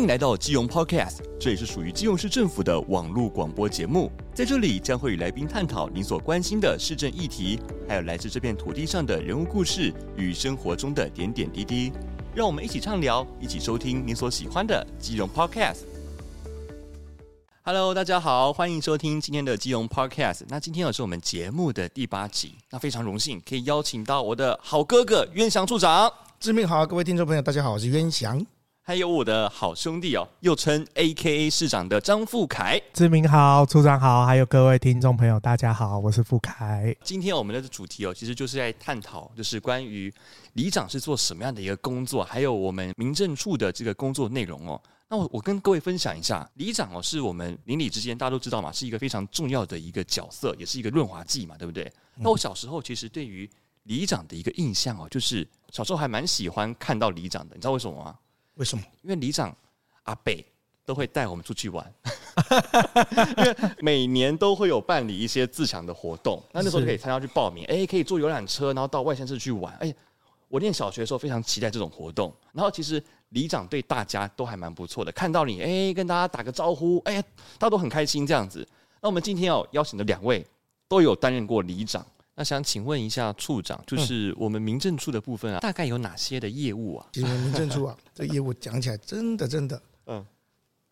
[0.00, 4.10] 欢迎来到基隆 Podcast，这也是属于基隆市政府的网络广播节目。
[4.32, 11.92] 在这里将会与来宾探讨您所关心的市政议题，还有来自这片土地上的人物故事与生活中的点点滴滴。
[12.34, 15.80] 让我们一起畅聊，一起收听您所喜欢的基隆 Podcast。
[17.60, 20.44] Hello，大家好，欢迎收听今天的基隆 Podcast。
[20.48, 26.10] 那今天也是我们节目的第八集，那非常荣幸可以邀请到我的好哥哥渊祥处长。
[26.38, 28.42] 志明好，各位听众朋友，大家好，我是渊祥。
[28.82, 32.80] 还有我的好兄弟哦，又称 AKA 市长的张富凯。
[32.94, 36.96] 志明好，处长好，还有各位听众朋友，大家好，我是富凯。
[37.04, 40.12] 今天我们的主题哦，其实就是在探讨，就是关于
[40.54, 44.80] 里长是做什么样的一个工作，还有我们民政处的这个工作内容哦。
[45.10, 51.92] 那我我跟各位分享一下，里长哦，是我们邻里之间大家都知道嘛，是一个非常重要的一个角色，也是一个润滑剂嘛，对不对？
[52.16, 53.48] 那我小时候其实对于
[53.84, 58.16] 里长的一个印象哦，就是小时候还蛮喜欢看到里长的，你知道为什么吗？
[58.60, 58.84] 为什么？
[59.00, 59.56] 因为里长
[60.02, 60.44] 阿北
[60.84, 61.94] 都会带我们出去玩，
[63.38, 69.74] 因为每年都会有办理一些自强的活动，那那时候就可以参加去报名，哎，可以坐游览车，然后到外县市去玩。
[69.76, 69.94] 哎，
[70.48, 72.30] 我念小学的时候非常期待这种活动。
[72.52, 77.22] 然后其实里长对大家都还蛮不错的，看到你，哎，跟大家打个招呼，哎，
[77.58, 78.68] 大家都很开心这样子。
[79.00, 80.46] 那我们今天要邀请的两位
[80.86, 82.04] 都有担任过里长。
[82.34, 87.06] 那想请问一下处长，就是我们民政处的部分啊，大概有哪些的业务啊？
[87.12, 90.24] 其实我们民政处啊， 这业务讲起来真的真的，嗯，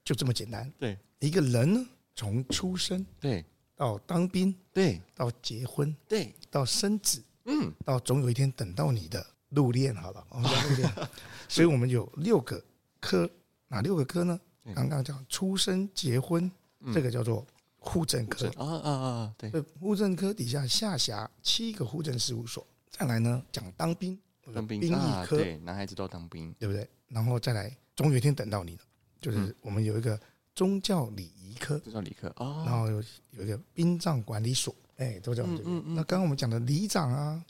[0.05, 0.71] 就这么简单。
[0.79, 3.43] 对，一个人呢，从出生对
[3.75, 11.09] 到当兵对到结婚对到生子，嗯，到总有一天等到你的入殓，好了，我们叫入殓。
[11.49, 12.63] 所以我们有六个
[13.01, 13.31] 科，
[13.69, 14.39] 哪六个科呢？
[14.75, 16.51] 刚刚讲出生、结婚，
[16.93, 17.47] 这个叫做。
[17.79, 19.35] 户政科啊啊啊！
[19.39, 22.67] 对，户政科底下下辖七个户政事务所。
[22.91, 24.19] 再来呢，讲当兵，
[24.53, 26.89] 当兵兵役科，对，男孩子都要当兵，对不对？
[27.09, 28.83] 然后再来，总有一天等到你了，
[29.21, 30.21] 就是我们有一个
[30.55, 33.03] 宗教礼仪科，宗教礼科啊，然后有
[33.33, 35.95] 有一个殡葬管理所，哎，都在我们这边。
[35.95, 37.45] 那刚刚我们讲的里长啊、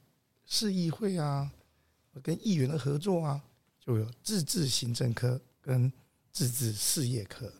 [0.44, 1.50] 市议会啊、
[2.22, 3.40] 跟议员的合作啊，
[3.80, 5.90] 就有自治行政科跟
[6.30, 7.50] 自治事业科，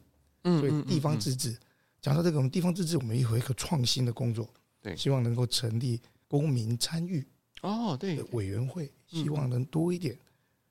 [0.43, 1.57] 嗯，所以地方自治。
[2.01, 4.49] 讲到这个，我们地方自治，我们也有一个创新的工作，
[4.81, 7.27] 对，希望能够成立公民参与
[7.63, 10.17] 哦，对，委员会，希望能多一点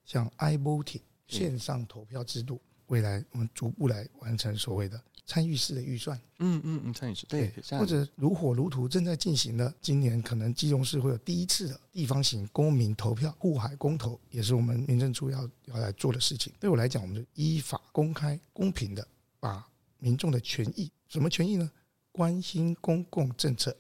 [0.06, 16.54] 像 iVoting 线上投票制度，未来我们逐步来完成所谓的参与式的预算，嗯嗯嗯，参与式对，或者如火如荼正在进行的，今年可能基隆市会有第一次的地方型公民投票护海公投，也是我们民政处要要来做的事情。
[16.58, 19.06] 对我来讲，我们就依法、公开、公平的
[19.42, 19.68] 把
[20.00, 20.90] 民众的权益。
[21.08, 21.70] 什么权益呢？
[22.12, 23.76] 关心公共政策，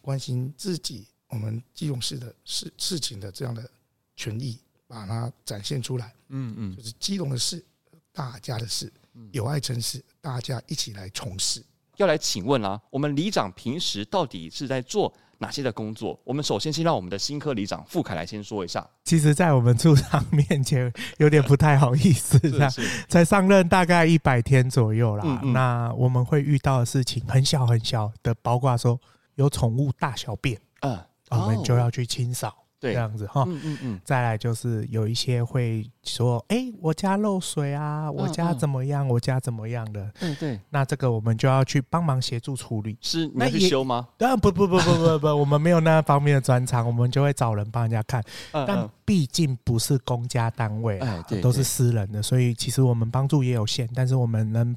[0.00, 3.70] 关心自己我们基隆市的事事情的这样的
[4.16, 6.12] 权益，把它展现出来。
[6.28, 7.64] 嗯嗯，就是基隆的事，
[8.12, 8.92] 大家的事，
[9.30, 11.64] 友爱城市，大家一起来从事。
[11.96, 16.18] 要来请问啊，我们里长平时到底是在做哪些的工作？
[16.24, 18.86] 我们首先先让我们的新科里长傅凯来先说一下。
[19.04, 22.72] 其实，在我们处长面前有点不太好意思，这样
[23.08, 25.22] 才上任大概一百天左右啦。
[25.26, 29.00] 嗯嗯，那我们会遇到的事情很小很小的，包括说
[29.34, 30.98] 有宠物大小便，嗯，
[31.30, 32.48] 我们就要去清扫。
[32.48, 42.96] 对这样子哈，嗯嗯嗯，再来就是有一些会说，哎、欸，我家漏水啊，我家怎么样，我家怎么样的，嗯对，那这个我们就要去帮忙协助处理。
[43.00, 44.08] 是你要去修吗？
[44.18, 48.22] 当然不不不不不不，我们没有那方面的专长，我们就会找人帮人家看。
[48.52, 54.76] 但毕竟不是公家单位，哎，都是私人的，所以其实我们帮助也有限，但是我们能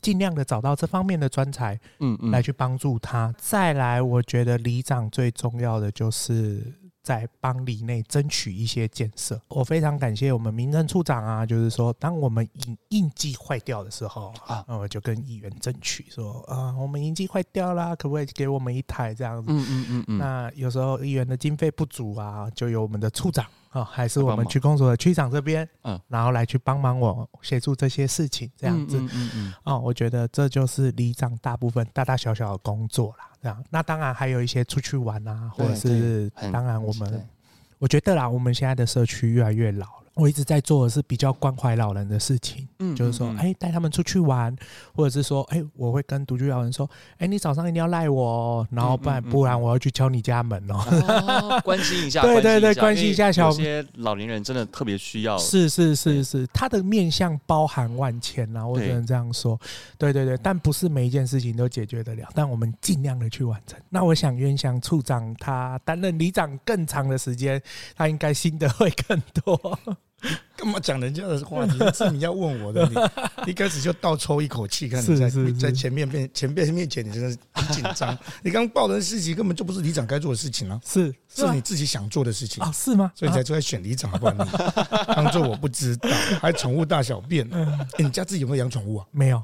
[0.00, 3.34] 尽量的找到这方面的专才，嗯嗯，来去帮助他。
[3.38, 6.62] 再来，我觉得里长最重要的就是。
[7.06, 19.52] 在帮里内争取一些建设，我非常感谢我们民政处长啊，就是说，当我们影印机坏掉的时候啊，那我就跟议员争取说啊，我们影机坏掉啦，可不可以给我们一台这样子？
[19.52, 20.18] 嗯嗯嗯嗯。
[20.18, 23.46] 那有时候议员的经费不足啊，就由我们的处长。
[23.70, 33.28] 啊，还是我们区公所的区长这边，嗯，然后来去帮忙我协助这些事情，这样子，嗯嗯嗯，哦，我觉得这就是里长大部分大大小小的工作啦，
[33.70, 37.26] 那当然还有一些出去玩啊，或者是当然我们，
[37.78, 40.05] 我觉得啦，我们现在的社区越来越老了。
[40.16, 44.56] 我一直在做的是比较关怀老人的事情，嗯，就是说，哎，带他们出去玩，
[44.94, 59.60] 或者是说，哎，我会跟独居老人说，哎，你早上一定要赖我，然后不然不然我要去敲你家门哦， 关心一下，对对对，关心一下小，有些老年人真的特别需要，是是是是，他的面向包含万千呐，我只能这样说，
[59.98, 63.78] 对对对，但不是每一件事情都解决得了，但我们尽量的去完成。
[63.90, 67.60] 那我想冤祥处长他担任里长更长的时间，
[67.94, 69.78] 他应该心得会更多。
[70.56, 71.78] 干嘛讲人家的话题？
[71.94, 72.84] 是你要问我的，
[73.44, 78.16] 你一开始就倒抽一口气，看你在在前面面前辈面前，你真的是很紧张。
[78.42, 82.72] 你刚报的事情根本就不是里长该做的事情啊，是是你自己想做的事情啊？
[82.72, 83.12] 是吗？
[83.14, 84.32] 所以才出来选里长，好不好？
[84.32, 86.08] 你当做我不知道，
[86.40, 87.48] 还宠物大小便。
[87.52, 89.06] 哎，你家自己有没有养宠物啊？
[89.10, 89.38] 没有。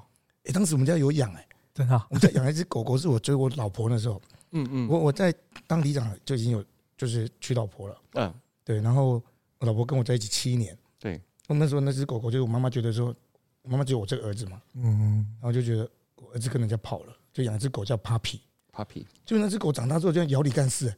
[0.45, 1.95] 哎，当时我们家有养，哎，真的。
[2.09, 4.21] 我们家养一只狗狗，是我追我老婆那时候。
[4.53, 4.89] 嗯嗯。
[4.89, 5.33] 我我在
[5.67, 6.65] 当里长就已经有
[6.97, 7.97] 就是娶老婆了。
[8.15, 8.33] 嗯。
[8.65, 9.23] 对，然后
[9.63, 10.77] 我老婆跟我在一起七年。
[10.99, 13.15] 对，我那时候那只狗狗，就是我妈妈觉得说，
[13.63, 20.93] 妈妈只有我这个儿子嘛，嗯，然后就觉得我儿子跟人家跑了，就养一只狗叫 Puppy，Puppy，就那只狗长大之后就像咬李干事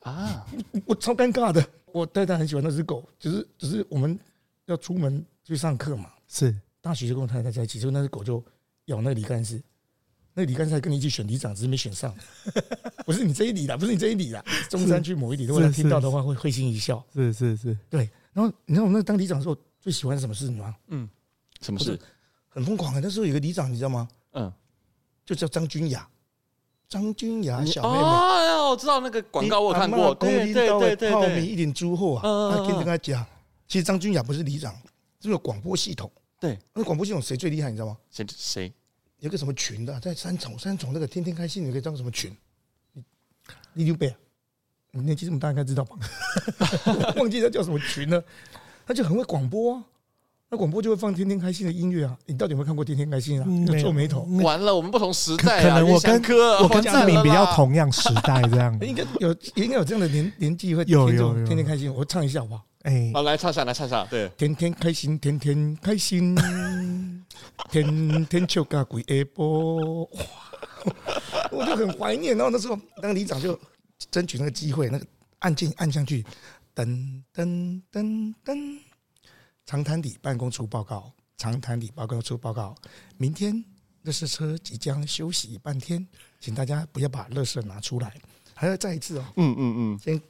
[0.00, 0.44] 啊，
[0.84, 4.18] 我超尴尬的，我太太很喜欢那只狗，只是只是我们
[4.66, 6.52] 要出门去上课嘛，是。
[6.80, 8.42] 大学就跟我太太在一起，就那只狗就
[8.86, 9.62] 咬那个李干事，
[10.38, 12.14] 那李干才跟你一起选里长，只是没选上，
[13.04, 14.40] 不是你这一里啦，不是你这一里啦，
[14.70, 18.08] 中山区某一里，如果他听到的话会会心一笑，是是是，对。
[18.32, 20.76] 然后你知道我那当里长的时候最喜欢什么事吗？
[20.86, 21.08] 嗯，
[21.60, 21.98] 什么事？
[22.48, 23.00] 很疯狂的。
[23.00, 24.08] 那时候有个里长，你知道吗？
[24.34, 24.52] 嗯，
[25.26, 26.08] 就叫张君雅，
[26.88, 28.04] 张君雅小妹妹。
[28.04, 30.14] 哦，我知道那个广告我看过。
[30.14, 32.54] 对对对对，泡米一点猪货啊！
[32.54, 33.26] 他跟跟他讲，
[33.66, 34.72] 其实张君雅不是里长，
[35.20, 36.08] 是个广播系统。
[36.38, 37.70] 对，那广播系统谁最厉害？
[37.70, 37.96] 你知道吗？
[38.08, 38.72] 谁谁？
[39.20, 42.34] 有个什么群的，在三重三重那个天天开心，你可以叫什么群？
[43.74, 44.14] 李刘备。
[44.90, 45.96] 你年纪这么大，应该知道吧？
[47.16, 48.24] 忘记他叫什么群了，
[48.86, 49.84] 他就很会广播啊。
[50.50, 52.16] 那广播就会放天天开心的音乐啊。
[52.24, 53.46] 你到底有没有看过天天开心啊？
[53.66, 54.22] 要皱眉头。
[54.42, 55.62] 完了，我们不同时代啊。
[55.62, 56.22] 可能我跟
[56.62, 61.92] 我跟志明比较同样时代，这样 应该有应该有这样的年年纪会听这种天天开心。
[61.92, 62.64] 我唱一下好不好？
[62.84, 64.06] 哎，好，来唱下来唱下。
[64.06, 66.34] 对，天天开心，天天开心，
[67.70, 70.04] 天天笑嘎鬼下播。
[70.04, 70.10] 哇，
[71.52, 72.36] 我就很怀念。
[72.36, 73.58] 然后那时候那个里长就。
[74.12, 75.04] 争取那个机会，那个
[75.40, 76.24] 按键按下去，
[76.72, 78.78] 噔噔噔噔，
[79.66, 82.76] 长滩里办公处报告，长滩里办公处报告，
[83.16, 83.62] 明天
[84.02, 86.06] 乐视车即将休息半天，
[86.38, 88.16] 请大家不要把垃圾拿出来，
[88.54, 90.22] 还要再一次哦，嗯嗯嗯，先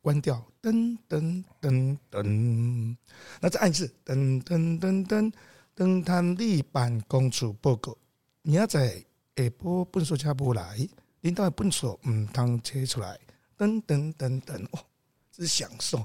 [0.00, 2.96] 关掉，噔噔噔噔，
[3.38, 5.32] 那再按一次，噔噔噔噔，
[5.82, 7.96] 长滩里办公处报告，
[8.42, 10.88] 明仔载下晡本所车不来。
[11.22, 13.18] 领导的笨手嗯，当车出来，
[13.56, 14.78] 等等等等，哦，
[15.32, 16.04] 这是享受，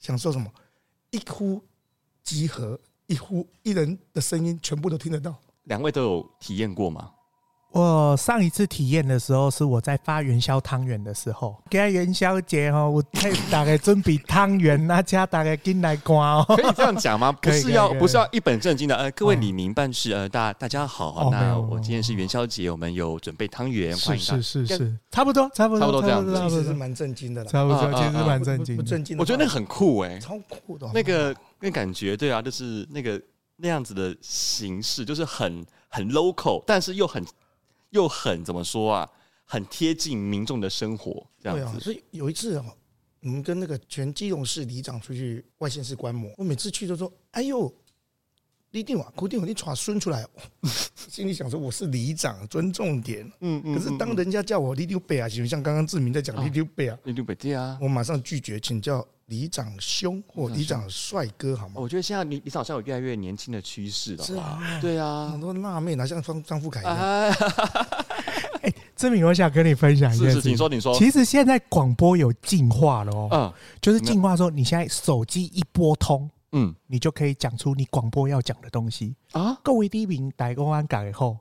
[0.00, 0.52] 享受什么？
[1.10, 1.62] 一呼
[2.24, 5.40] 集合，一呼一人的声音全部都听得到。
[5.64, 7.12] 两位都有体验过吗？
[7.72, 16.44] 我上一次体验的时候是我在发元宵汤圆的时候，给元宵节哦，我替大概准备汤圆，那家大概进来逛哦。
[16.56, 17.32] 可以这样讲吗？
[17.40, 18.94] 不是要不是要一本正经的？
[18.94, 24.22] 呃，各位里明办事，呃，大大家好，那我今天是元宵节，我们有准备汤圆，欢迎。
[24.22, 29.16] 是是是，差不多差不多差不多这样子，其实是蛮震惊的，差不多其实蛮震惊，不震惊。
[29.16, 33.18] 我觉得那很酷哎，超酷的，那个那感觉，对啊，就是那个
[33.56, 37.24] 那样子的形式，就是很很 local，但是又很。
[37.92, 39.08] 又很怎么说啊？
[39.44, 41.64] 很贴近民众的生活，这样子。
[41.64, 42.64] 对啊，所以有一次哦，
[43.20, 47.70] 我们跟那个全基隆市里长出去外县市观摩，我每次去都说：“哎呦，
[48.70, 50.26] 立定啊，固定你传孙出来。”
[50.96, 53.74] 心里想说：“我是里长，尊重点。”嗯嗯。
[53.74, 61.76] 可是当人家叫我里长伯啊，像刚刚志明在讲里长伯啊，里长伯对啊，我马上拒绝，请叫里长兄或里长帅哥好吗？
[61.76, 64.22] 我觉得现在里里长好像有越来越年轻的趋势了。
[64.22, 66.94] 是啊，对啊，很多辣妹哪像张张富凯一样。
[68.60, 70.46] 哎，志明，我想跟你分享一件事。
[70.50, 70.94] 你说，你说。
[70.98, 73.28] 其实现在广播有进化了哦。
[73.32, 73.52] 嗯。
[73.80, 79.58] 就是进化说，你现在手机一拨通，嗯，你就可以讲出你广播要讲的东西啊。
[79.62, 81.38] 各位里民大公安改后。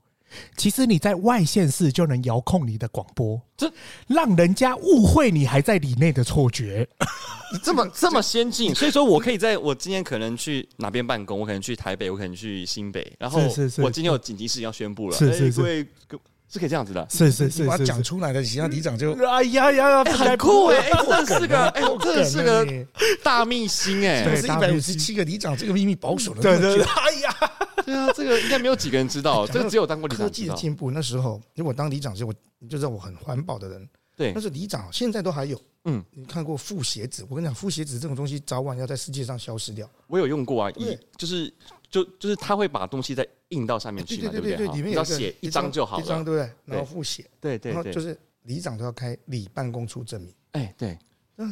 [0.55, 3.71] 其实你在外县市就能遥控你的广播，这
[4.07, 6.87] 让人家误会你还在里内的错觉。
[7.61, 13.41] 这么这么先进，所以说我可以在我今天可能去哪边办公，我可能去台北，我可能去新北，然后
[13.79, 15.87] 我今天有紧急事情要宣布了，是是是，
[16.49, 20.89] 是可以这样子的，是是是，把它讲出来的，其他里长就哎呀呀呀，很酷哎，
[21.25, 22.65] 这是个哎，这是个
[23.21, 27.50] 大秘辛哎，是一百五十七个里长，这个秘密保守了，对对对， 哎呀。
[27.91, 30.25] 对啊，这个应该没有几个人知道， 这个只有当过里长。
[30.25, 33.89] 科技的进步，那时候因为我当里长时，我你就知道我很环保的人。
[34.15, 35.59] 对，但是里长现在都还有。
[35.85, 37.25] 嗯，你看过复写纸？
[37.27, 39.89] 我跟你讲，复写纸这种东西早晚要在世界上消失掉。
[40.07, 41.51] 我有用过啊，一就是
[41.89, 44.67] 就就是他会把东西再印到上面去嘛，对不对？
[44.75, 46.51] 里面要写一张就好了，一张对不对？
[46.65, 50.33] 然后复写，对对对，就是里长都要开里办公处证明。
[50.51, 50.97] 哎，对，
[51.35, 51.51] 那。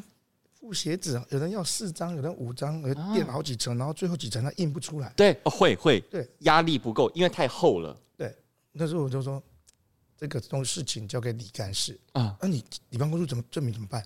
[0.60, 5.12] 复写纸，有人要四张，有人五张，有人垫好几层，然后最后几层它印不出来。
[5.16, 7.98] 对，会会，对，压力不够，因为太厚了。
[8.18, 8.36] 对，
[8.74, 9.42] 那时候我就说，
[10.18, 14.06] 这个东事情交给李干事啊，那你你办公室怎么证明怎么办？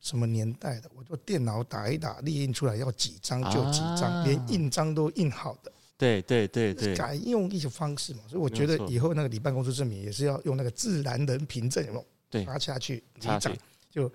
[0.00, 5.72] 什么年代的，我就电脑打一打，列印出来要几张就几张，啊、连印章都印好的。
[5.96, 12.06] 对对对对，改用一些方式嘛，所以我觉得以后那个理办公室证明也是要用那个自然人凭证，有没有？
[12.30, 13.40] 对，发下去，里长
[13.90, 14.08] 就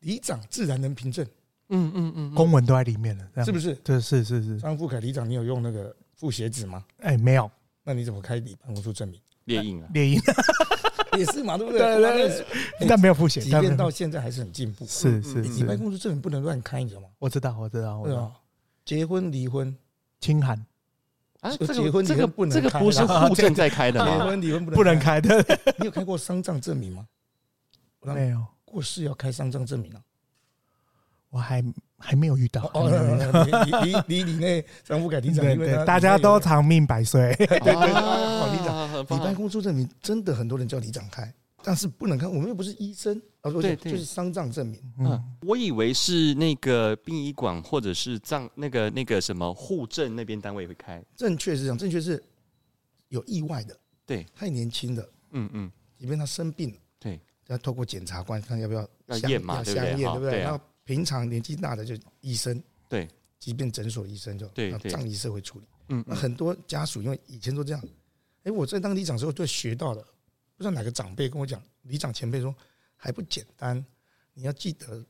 [0.00, 1.26] 里长自然能凭证，
[1.68, 3.74] 嗯嗯嗯，公文都在里面了，是不是？
[3.76, 4.58] 对，是是是。
[4.60, 6.84] 张富凯里长，你有用那个复写纸吗？
[6.98, 7.50] 哎，没有。
[7.82, 9.20] 那你怎么开理办公室证明？
[9.44, 10.20] 列印啊，列印
[11.16, 11.80] 也是嘛，对不对？
[11.80, 12.28] 对
[12.80, 12.88] 对。
[12.88, 14.84] 但没有复写，即便到现在还是很进步。
[14.86, 15.50] 是是是。
[15.52, 17.08] 理办公室证明不能乱开，你知道吗？
[17.18, 18.34] 我知道，我知道，我知道。
[18.84, 19.74] 结婚、离婚、
[20.20, 20.64] 清函。
[21.40, 24.18] 啊，结婚这个不能，这个不是 户政在开的吗？
[24.18, 25.44] 结婚离婚不能开的。
[25.78, 27.06] 你有开过丧葬证明吗？
[28.02, 28.44] 没有。
[28.66, 30.02] 过世要开丧葬证明啊？
[31.30, 31.64] 我还
[31.98, 32.62] 还没有遇到。
[32.74, 32.90] 哦，
[34.06, 37.34] 你你你那张富凯里长，对对，大家都长命百岁。
[37.36, 43.20] 对对对，里长，理办公出证明真的很多人叫里长开，但是不能开，我们又不是医生。
[43.62, 44.80] 对，就是丧葬证明。
[44.98, 51.00] 嗯，我以为是那个殡仪馆或者是葬那个那个什么户政那边单位会开。
[51.14, 52.20] 正确是这样，正确是
[53.08, 56.85] 有意外的，对，太年轻的，嗯嗯，即便他生病了，对，
[57.48, 59.94] 要透过检察官看要不要要验嘛，对不对？
[59.96, 60.40] 对不对？
[60.40, 65.66] 然后平常年纪大的就医生，对，即便诊所医生就对，葬仪社会处理。
[65.88, 67.82] 嗯，那很多家属因为以前都这样，
[68.44, 70.02] 哎，我在当里长的时候就学到了，
[70.56, 72.54] 不知道哪个长辈跟我讲，里长前辈说。
[72.98, 73.84] 还不简单，
[74.32, 75.04] 你要记得，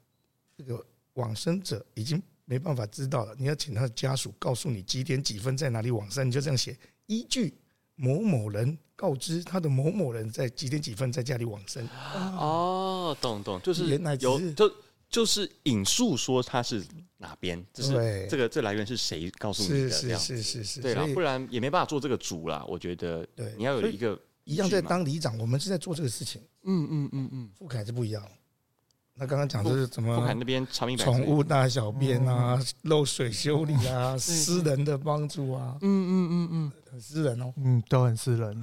[0.58, 3.32] 这个往生者已经没办法知道了。
[3.38, 6.76] 你要请他的家属告诉你几点几分在哪里往生，你就这样写。
[7.06, 7.54] 依据
[7.96, 11.86] 某某人告知他的某某人在几点几分在家里往生。
[12.14, 14.72] 哦，懂懂，就是有就
[15.10, 16.82] 就是引述说他是
[17.18, 19.90] 哪边，就是这个这来源是谁告诉你的？
[19.90, 22.64] 是是是是是，对了，不然也没办法做这个主啦。
[22.68, 24.16] 我觉得，对，你要有一个。
[24.44, 26.40] 一样在当里长，我们是在做这个事情。
[26.62, 28.22] 嗯嗯嗯嗯，富凯是不一样。
[29.18, 30.14] 那刚刚讲的是怎么？
[30.14, 35.75] 富凯那边宠物大小便啊，漏水修理啊，私人的帮助啊。
[35.80, 37.50] 嗯嗯嗯嗯，很私人哦。
[37.56, 38.62] 嗯，都很私人。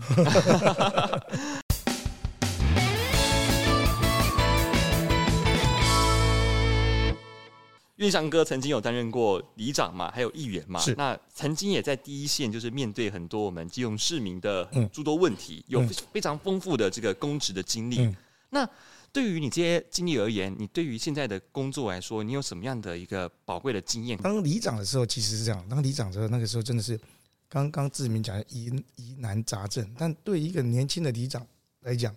[7.96, 18.02] 运翔哥曾经有担任过里长嘛，还有议员嘛，是那曾经也在第一线，就是面对很多我们基隆市民的诸多问题，嗯、有非常丰富的这个公职的经历。
[18.02, 18.16] 嗯、
[18.52, 18.70] 那
[19.14, 24.18] 对于你这些经历而言，你对于现在的工作来说，你有什么样的一个宝贵的经验？
[24.18, 27.00] 当里长的时候，其实是这样，当里长的时候，那个时候真的是
[27.48, 31.46] 刚刚志明讲的疑疑难杂症，但对于一个年轻的里长
[31.82, 32.14] 来讲，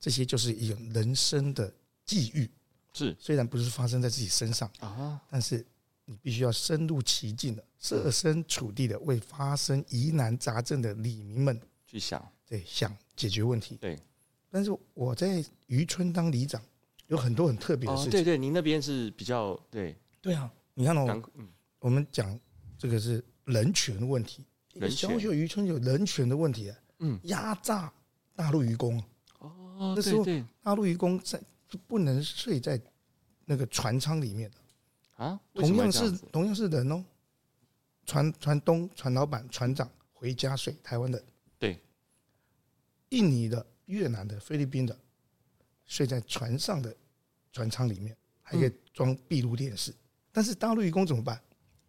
[0.00, 1.70] 这些就是一个人生的
[2.06, 2.50] 际遇。
[2.94, 5.64] 是，虽然不是发生在自己身上啊，但是
[6.06, 13.76] 你必须要深入其境的、设身处地的为发生疑难杂症的里民们去想，对，想解决问题。
[13.76, 13.96] 对，
[14.50, 16.60] 但是我在渔村当里长，
[17.06, 18.10] 有很多很特别的事情。
[18.10, 19.96] 对对，您那边是比较对。
[20.20, 21.22] 对啊，你看哦，
[21.78, 22.38] 我们讲
[22.76, 24.44] 这个是人权问题，
[24.90, 27.92] 小小渔村有人权的问题啊，嗯，压榨
[28.34, 29.02] 大陆渔工
[29.38, 30.24] 哦，那时候
[30.62, 31.40] 大陆渔工在。
[31.86, 32.82] 不能睡在
[33.44, 35.24] 那个船舱里面的。
[35.24, 37.04] 啊，同样是同样是人哦，
[38.04, 41.22] 船船东、船老板、船长回家睡，台湾的
[41.60, 41.78] 对，
[43.10, 44.98] 印尼的、越南的、菲律宾的
[45.84, 46.96] 睡在船上的
[47.52, 49.94] 船舱里面，还可以装闭路电视。
[50.32, 51.42] 但是大陆渔工怎么办？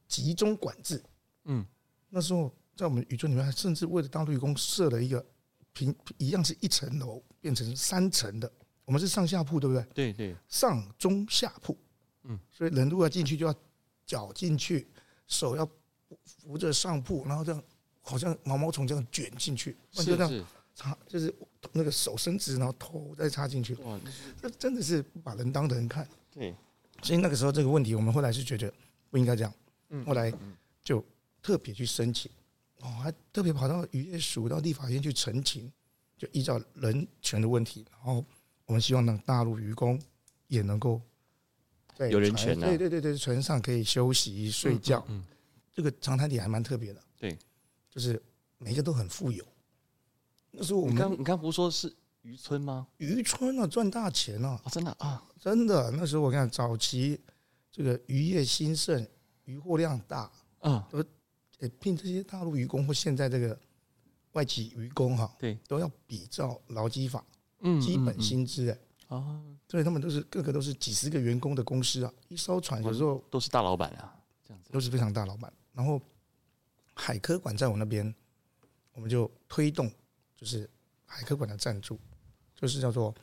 [0.07, 1.01] 集中管制。
[1.45, 1.65] 嗯，
[2.09, 5.25] 那时候在我们宇宙里面，还甚至为了大陆渔工设了一个
[5.73, 8.51] 平一样是一层楼变成三层的。
[8.83, 9.83] 我们是上下铺，对不对？
[9.93, 11.77] 对对，上中下铺，
[12.23, 13.55] 嗯，所以人如果要进去，就要
[14.05, 14.87] 脚进去，
[15.27, 15.65] 手要
[16.25, 17.63] 扶着上铺，然后这样
[18.01, 21.33] 好像毛毛虫这样卷进去，是是，就这样插，就是
[21.71, 23.75] 那个手伸直，然后头再插进去。
[23.75, 23.99] 哇，
[24.41, 26.07] 这真的是不把人当人看。
[26.31, 26.55] 对，
[27.01, 28.73] 所以那个时候这个问题，我们后来是觉得
[29.09, 29.53] 不应该这样，
[29.89, 30.33] 嗯，后来
[30.83, 31.03] 就
[31.41, 32.31] 特别去申请，
[32.79, 35.71] 哦，还特别跑到渔业署到立法院去陈情，
[36.17, 38.23] 就依照人权的问题，然后。
[38.67, 40.01] 我们希望让大陆渔工
[40.47, 41.01] 也能够
[42.09, 45.03] 有人权，对对对对，船上可以休息睡觉。
[45.09, 45.25] 嗯，
[45.73, 47.03] 这个长滩里还蛮特别的。
[47.17, 47.37] 对，
[47.89, 48.21] 就是
[48.59, 49.45] 每一个都很富有。
[50.51, 52.87] 那时候我们刚你刚不是说是渔村吗？
[52.97, 54.61] 渔村啊，赚大钱啊！
[54.71, 55.89] 真的啊，真的。
[55.91, 57.19] 那时候我看早期
[57.71, 59.07] 这个渔业兴盛，
[59.45, 61.03] 渔获量大，啊，都
[61.79, 63.57] 聘这些大陆渔工或现在这个
[64.33, 67.23] 外籍渔工哈，对，都要比照劳基法。
[67.61, 75.51] 嗯，基本薪资哎，啊，所以他们都是个个都是几十个员工的公司啊，一艘船有时候都是大老板啊，这样子都是非常大老板。
[75.73, 76.01] 然后
[76.95, 78.13] 海科馆在我那边，
[78.93, 79.91] 我们就推动
[80.41, 80.67] 就是
[81.05, 81.99] 海科馆的赞助，
[82.55, 83.13] 就是叫做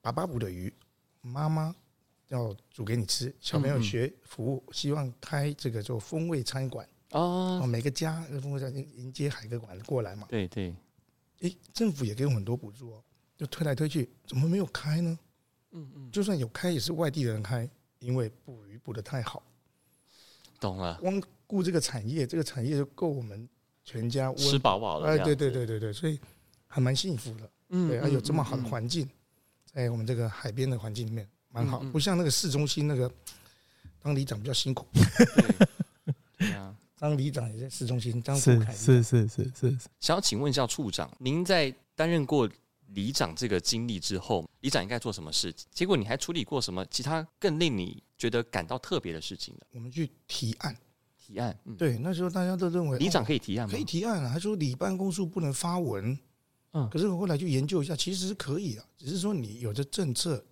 [0.00, 0.72] 爸爸捕的鱼，
[1.20, 1.72] 妈妈
[2.26, 3.32] 要煮给你吃。
[3.38, 10.26] 小朋友学服务，希望开这个做风味餐馆哦，每个家风味餐迎接海客馆过来嘛。
[10.28, 10.74] 对对，
[11.38, 13.04] 诶，政府也给我很多补助哦，
[13.36, 15.16] 就推来推去，怎么没有开呢？
[15.70, 19.40] 嗯嗯，就算有开，也是外地的人开，因为捕鱼捕的太好。
[20.58, 23.48] 懂了，光顾这个产业，这个产业就够我们
[23.84, 25.08] 全家吃饱饱了。
[25.08, 26.18] 哎，对对对对对，所以
[26.66, 27.50] 还蛮幸福的。
[27.68, 29.08] 嗯，对，还有这么好的环境，
[29.64, 31.78] 在我们这个海边的环境里面，蛮好。
[31.92, 33.10] 不像那个市中心那个
[34.00, 34.86] 当里长比较辛苦。
[36.38, 38.20] 对啊，当里长也在市中心。
[38.20, 39.78] 当是是是是是。
[40.00, 42.48] 想要请问一下处长，您在担任过
[42.88, 45.52] 里长这个经历之后，里长应该做什么事？
[45.70, 49.60] 结果你还处理过什么其他更令你觉得感到特别的事情呢？
[49.72, 50.76] 我们去提案，
[51.24, 51.58] 提案。
[51.78, 53.72] 对，那时候大家都认为里长可以提案吗？
[53.72, 56.18] 可以提案啊，还说里办公处不能发文。
[56.72, 60.44] 嗯，可是我后来去研究一下，其实是可以的，只是说你有的政策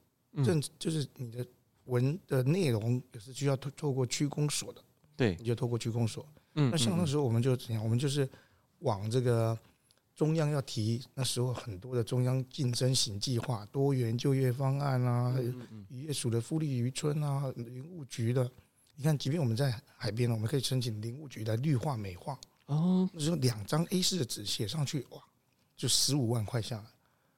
[0.44, 1.44] 政就是你的
[1.86, 4.80] 文的内容也是需要透透过区公所的，
[5.16, 6.26] 对，你就透过区公所。
[6.54, 7.82] 嗯，那像那时候我们就怎样？
[7.82, 8.28] 我们就是
[8.78, 9.58] 往这个
[10.14, 15.34] 中央要提，那时候很多的中央竞争型计划、多元就业方案啊，
[15.88, 18.48] 渔业署的福利渔村啊，林务局的，
[18.94, 22.38] 你看，即便我们在海边，我们可以申请林务局来绿化美化。
[22.66, 25.20] 哦，那时候两张 A 四的纸写上去，哇！
[25.76, 26.84] 就十五万块下来，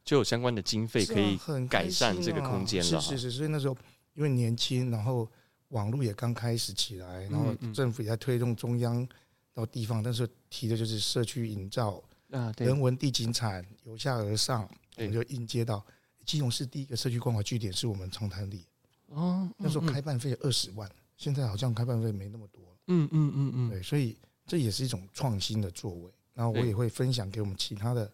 [0.05, 3.01] 就有相关的经费可以改善这个空间了。
[3.01, 3.77] 是是是，所以那时候
[4.13, 5.27] 因为年轻，然后
[5.69, 9.09] 网络也刚开始起来，然后政府也在推动中央
[9.55, 15.83] 到地方，但是提的就是社区营造啊，人文地景产由下而上，我们就应接到
[16.27, 18.67] 基隆市第一个社区关怀据点是我们长滩里。
[19.07, 22.77] 哦，那时候开办费二十万，现在好像开办费没那么多了。
[22.89, 24.17] 嗯嗯嗯嗯，对，所以
[24.47, 26.13] 这也是一种创新的作为。
[26.35, 28.11] 然后我也会分享给我们其他的。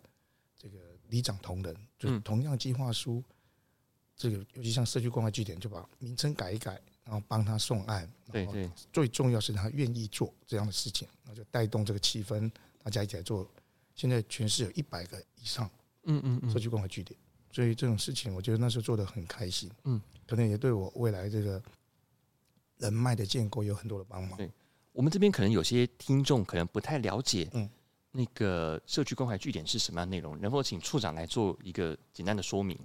[0.63, 0.77] 这个
[1.09, 3.25] 里长同仁，就同样计划书，
[4.15, 8.07] 这个尤其像社区关怀据点，就把名称改一改，然后帮他送案。
[8.31, 13.51] 对对，最重要是他愿意做这样的事情，然后就带动这个气氛，大家一起来做。
[13.95, 15.71] 现在全市有一百个以上，
[16.03, 17.19] 嗯嗯，社区关怀据点，
[17.51, 19.71] 所以这种事情，我觉得那时候做的很开心。
[19.85, 21.63] 嗯，可能也对我未来这个
[22.81, 24.37] 人脉的建构有很多的帮忙。
[24.37, 24.51] 对，
[24.93, 27.71] 我们这边可能有些听众可能不太了解，嗯。
[28.13, 30.37] 那个社区关怀据点是什么样的内容？
[30.41, 32.77] 能否请处长来做一个简单的说明？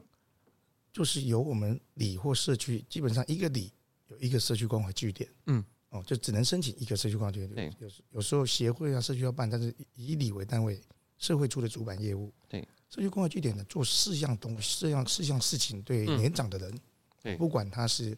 [0.93, 3.73] 就是由我们里或社区，基本上一个里
[4.09, 5.27] 有一个社区关怀据点。
[5.47, 7.55] 嗯，哦，就只能申请一个社区关怀据点。
[7.55, 10.79] 对，有有时候协会啊、社区要办，但是以里为单位，
[11.17, 12.31] 社会处的主板业务。
[12.47, 16.79] 对，社区关怀据点呢，做四样东西，四样四项事情，对年长的人，
[17.23, 18.15] 对，不管他是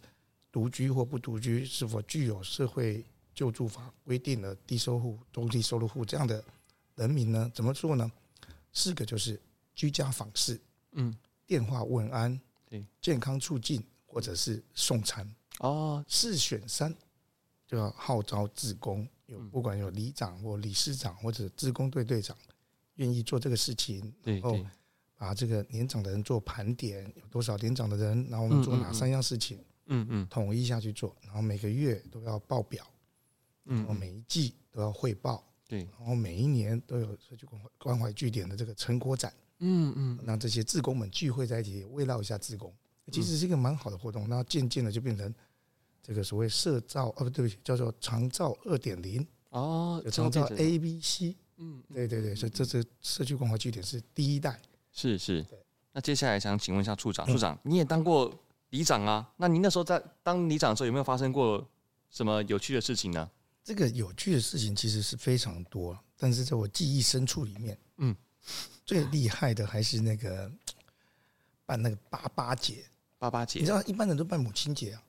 [0.58, 6.44] 独居或不独居，是否具有社会救助法规定的低收入、中低收入户这样的。
[6.96, 7.52] 人民呢？
[7.54, 8.12] 怎么做呢？
[8.74, 9.40] 四个就是
[9.76, 10.60] 居家访视，
[10.94, 11.16] 嗯，
[11.46, 16.92] 电话问安，对，健康促进或者是送餐哦，四选三，
[17.68, 22.36] 就要号召志工，有不管有里长或理事长或者志工队队长
[22.96, 24.60] 愿意做这个事情，然后
[25.18, 29.66] 把这个年长的人做盘点，有多少年长的人，然后我们做哪三样事情，嗯嗯，
[30.30, 32.86] 统一下去做，然后每个月都要报表，
[33.66, 35.44] 嗯，然后每一季都要汇报。
[35.70, 42.74] 对，然后每一年都有社区关怀关怀据点的这个成果展，嗯嗯，让这些志工们聚会在一起，慰劳一下志工，
[43.12, 44.30] 其实是一个蛮好的活动。
[44.30, 45.34] 那渐渐的就变成
[46.02, 54.62] 这个所谓社造，哦不对不起，叫做长照二点零哦，长照 A B C，嗯，对对对，所以这这社区关怀据点是第一代，
[54.94, 55.44] 是是。
[55.44, 55.60] 对。
[55.92, 58.34] 那接下来想请问一下处长，处长你也当过
[58.70, 59.30] 里长啊？
[59.38, 61.66] 那您那时候在当里长的时候，有没有发生过
[62.10, 63.30] 什么有趣的事情呢？
[63.64, 68.16] 这个有趣的事情其实是非常多，但是在我记忆深处里面，嗯，
[68.86, 70.50] 最厉害的还是那个
[71.66, 72.86] 办那个八八节，
[73.18, 75.04] 八八节，你知道一般人都办母亲节啊，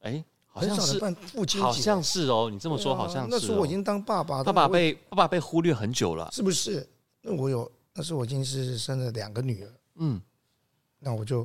[0.00, 3.30] 哎，好像是办父亲节，好像是哦，你这么说好像是。
[3.30, 6.86] 那时候我已经当爸爸，爸爸被爸爸被忽略很久了，是不是？
[7.22, 10.20] 那我有，那时候我已经是生了两个女儿，嗯，
[10.98, 11.42] 那我就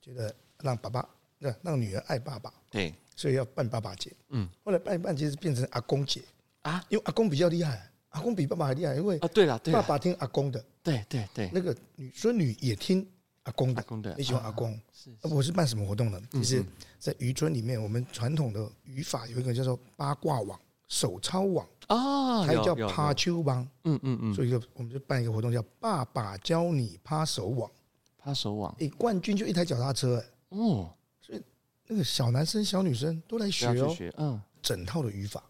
[0.00, 2.94] 觉得让爸爸，让让女儿爱爸爸，对。
[3.18, 6.20] 所以要办爸爸节，嗯，后来办一办，其实变成阿公节
[6.60, 13.08] 啊，因为阿公比较厉害，阿公比爸爸还厉害，因为啊，对了，爸爸听阿公的，对对对，那个女孙女也听
[13.44, 16.20] 阿公的，阿公的，你喜欢阿公，是，我是办什么活动呢？
[16.32, 16.62] 其实，
[16.98, 27.70] 在渔村里面，我们传统的渔法有一个叫做八卦网、手抄网啊，还有叫趴秋网，嗯嗯嗯，所以就我们就办一个活动，叫爸爸教你趴手网，
[28.18, 30.24] 趴手网，哎，冠军就一台脚踏车，哎，
[30.56, 30.94] 哦。
[31.20, 31.42] 所以
[31.86, 35.42] 那个小男生、小女生都来学哦，嗯，整套的语法，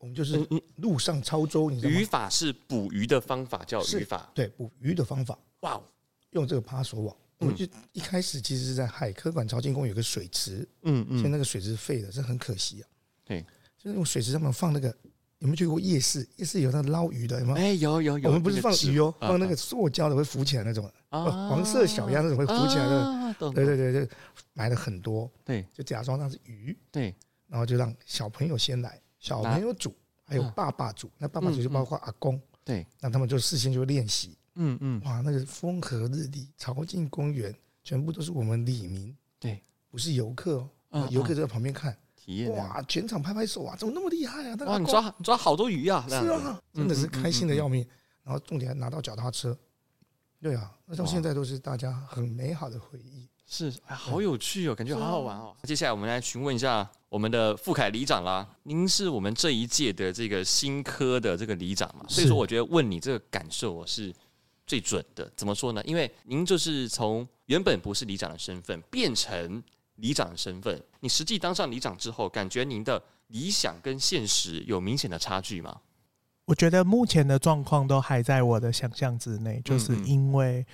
[0.00, 0.46] 我们就是
[0.76, 2.00] 路上操舟，你知道吗？
[2.00, 5.38] 语法是捕鱼的方法，叫语法，对，捕鱼的方法。
[5.60, 5.80] 哇，
[6.30, 7.16] 用这个扒手网。
[7.38, 12.88] 我们就一开始其实是在海科馆潮境宫有个水池，嗯嗯，现在那个水池废了，这很可惜啊。
[13.24, 13.44] 对，
[13.76, 14.96] 就是用水池上面放那个，
[15.42, 16.26] 有没有去过夜市？
[16.36, 17.56] 夜市有那个捞鱼的，有没有？
[17.58, 18.28] 哎，有有有。
[18.28, 23.34] 我们不是放鱼哦，放那个塑胶的会浮起来那种，黄色小鸭那种会浮起来的。
[23.52, 24.08] 对对对对，
[24.52, 27.12] 买了很多，对，就假装那是鱼，对，
[27.48, 34.38] 然后就让小朋友先来，小朋友煮，还有爸爸煮，那爸爸煮就包括阿公，对，那他们就事先就练习。
[34.54, 37.52] 嗯嗯，哇，那个风和日丽，朝境公园
[37.82, 44.56] 全部都是我们李明，对，不是游客哦，游客就在旁边看体验，哇，全场拍拍手啊，怎么那么厉害啊？
[44.66, 47.84] 哇，你抓抓好多鱼啊，是啊，真的是开心的要命。
[48.22, 49.58] 然后重点还拿到脚踏车，
[50.40, 53.28] 对啊，那到现在都是大家很美好的回忆。
[53.44, 55.56] 是，好有趣哦，感觉好好玩哦。
[55.64, 64.14] 接下来我们来询问一下我们的富凯里长啦，您是我们这一届的这个新科的这个里长嘛，所以说我觉得问你这个感受我是。
[64.64, 65.82] 最准的怎么说呢？
[65.84, 69.62] 因为您就是从原本不是里长的身份变成
[69.96, 75.80] 里长的身份，你实际当上里长之后，感觉您的理想跟现实有明显的差距吗？
[76.46, 80.66] 我觉得目前的状况都还在我的想象之内，就是因为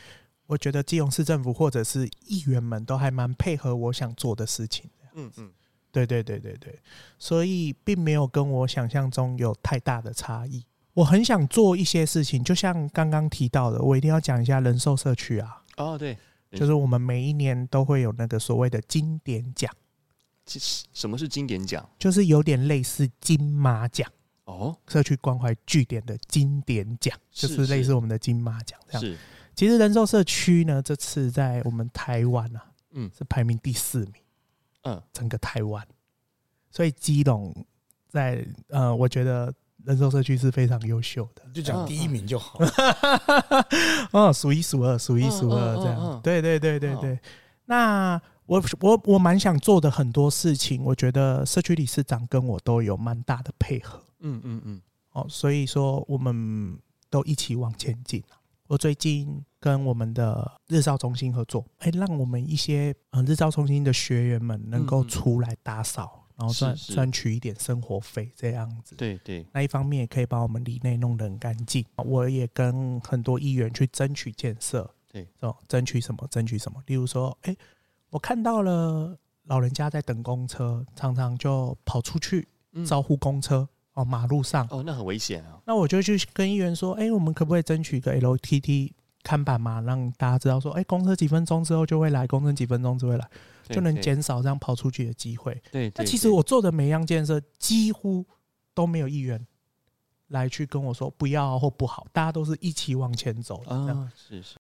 [0.47, 4.89] 我觉得基隆市政府或者是议员们都还蛮配合我想做的事情。
[5.15, 5.51] 嗯嗯，
[5.93, 6.79] 对对对对对，
[7.19, 10.65] 所以并没有跟我想象中有太大的差异。
[10.95, 15.63] 我很想做一些事情，就像刚刚提到的，我一定要讲一下人寿社区啊。
[15.77, 16.17] 哦，对，
[16.53, 19.71] 就是我们每一年都会有那个所谓的经典奖。
[20.47, 21.89] 其实什么是经典奖？
[21.99, 24.11] 就是有点类似金马奖
[24.45, 29.01] 哦，社区关怀据点的经典奖，就是类似我们的金马奖这样。
[29.01, 29.17] 是，
[29.55, 34.15] 其实人寿社区呢，这次在我们台湾啊，嗯，是排名第四名，
[34.83, 35.87] 嗯，整个台湾，
[36.71, 37.55] 所以基隆
[38.09, 39.53] 在呃，我觉得。
[39.85, 42.69] 人寿社区是非常优秀的，就讲第一名就好了。
[44.13, 46.21] 哦，数一数二，数一数二这样。
[46.23, 47.19] 对对对对对。
[47.65, 54.03] 那我我我蛮想做的很多事情，我觉得社区理事长跟我都有蛮大的配合。
[54.21, 54.81] 嗯嗯嗯。
[55.13, 58.23] 哦，所以说我们都一起往前进。
[58.67, 66.27] 我最近跟我们的日照中心合作，哎，让我们一些嗯日照中心的学员们能够出来打扫。
[66.39, 68.95] 然后赚赚取一点生活费，这样子。
[68.95, 69.45] 对对。
[69.53, 71.85] 那一方面也可以把我们里内弄得很干净。
[71.97, 74.89] 我也跟很多议员去争取建设。
[75.11, 75.27] 对。
[75.41, 76.25] 哦，争取什么？
[76.31, 76.81] 争取什么？
[76.87, 77.57] 例如说，哎，
[78.11, 82.47] 我看到了老人家在等公车，常常就跑出去
[82.87, 83.69] 招呼公车。
[83.95, 84.65] 哦，马路上。
[84.71, 85.61] 哦，那很危险啊。
[85.67, 93.29] 那我就去跟议员说，哎，我们可不可以争取一个 LTT 看板嘛，让大家知道说，哎，公车几分钟之后就会来，公车几分钟就会来。
[93.71, 95.63] 就能减少这样跑出去的机会。
[95.71, 98.25] 对，那其实我做的每一样建设，几乎
[98.73, 99.47] 都没有议员
[100.29, 103.77] 来去跟我说不要或不好，大家都是一起往前走的。
[103.77, 104.57] 啊，是是。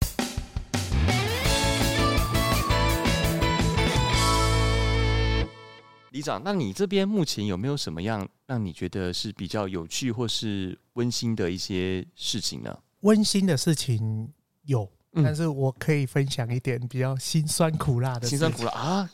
[6.12, 12.78] 李长，那你这边目前有没有什么样让你觉得是比较有趣或是温馨的一些事情呢？
[13.00, 14.32] 温馨的事情
[14.64, 14.88] 有。
[15.22, 18.26] 但是我可以分享一点比较辛酸苦辣的。
[18.26, 19.10] 辛酸苦辣啊！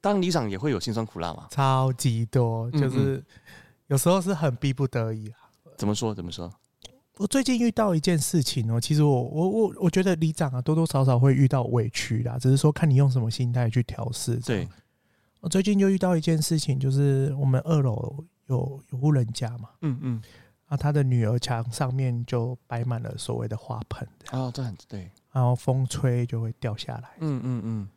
[0.00, 1.46] 当里长也会有辛酸苦辣吗？
[1.48, 3.24] 超级多，就是
[3.86, 5.38] 有时候是很逼不得已啊。
[5.78, 6.12] 怎么说？
[6.12, 6.52] 怎么说？
[7.18, 14.34] 我最近遇到一件事情哦，其实我我我我觉得里长啊，多多少少会遇到委屈啦，只是说看你用什么心态去调试。
[14.38, 14.68] 对，
[15.38, 20.22] 我最近就遇到一件事情，就是我们二楼有有户人家嘛，嗯嗯，
[20.74, 24.06] 啊，他的女儿墙上面就摆满了所谓的花盆。
[24.32, 25.10] 哦，这很对。
[25.32, 27.10] 然后风吹就会掉下来。
[27.20, 27.88] 嗯嗯嗯。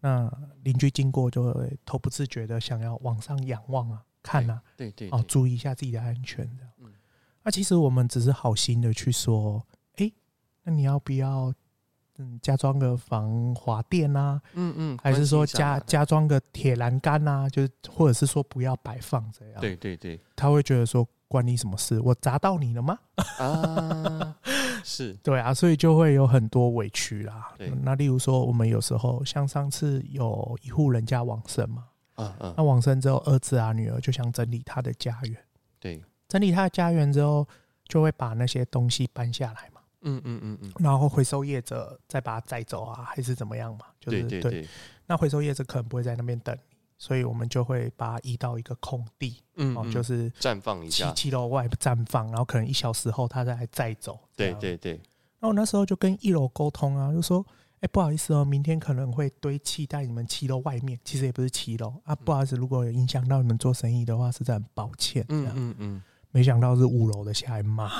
[0.00, 4.62] 那邻居经过就会头不自觉的想要往上仰望啊，看啊。
[4.76, 5.08] 对对。
[5.10, 6.72] 哦，注意一下自己的安全这样。
[6.78, 6.92] 嗯。
[7.42, 9.62] 那其实我们只是好心的去说，
[9.96, 10.10] 哎，
[10.64, 11.52] 那你要不要
[12.16, 14.40] 嗯加装个防滑垫啊？
[14.54, 14.98] 嗯嗯。
[15.02, 17.48] 还是说加加装个铁栏杆啊？
[17.48, 19.60] 就是或者是说不要摆放这样。
[19.60, 20.18] 对对对。
[20.34, 21.98] 他会觉得说关你什么事？
[22.00, 22.98] 我砸到你了吗？
[23.38, 24.36] 啊。
[24.84, 27.54] 是对啊，所以就会有很多委屈啦。
[27.56, 31.84] 对，那例如说，我们有时候像上次有一户人家往生嘛，
[32.56, 35.36] 那往生之后，儿子啊女儿就想整理他的家园，
[35.78, 37.46] 对，整理他的家园之后，
[37.86, 43.86] 就会把那些东西搬下来嘛，嗯嗯嗯嗯，然后回收业者再把它载走啊，还是怎么样嘛？
[44.00, 44.68] 就是对对对，
[45.06, 46.58] 那回收业者可能不会在那边等。
[47.02, 54.16] 所以我们就会把它移到一个空地，嗯，哦，就是绽放一下，七七楼外绽放，然后可能一小时后它再再走。
[54.36, 55.00] 对对对。
[55.40, 57.44] 那我那时候就跟一楼沟通啊，就说，
[57.80, 65.24] 哎，不好意思哦，明天可能会堆砌在你们七楼外面，其实也不是七楼啊，不好意思，如果有影响到你们做生意的话，实在很抱歉。
[65.28, 66.02] 嗯嗯嗯。
[66.30, 67.90] 没想到是五楼的下来骂，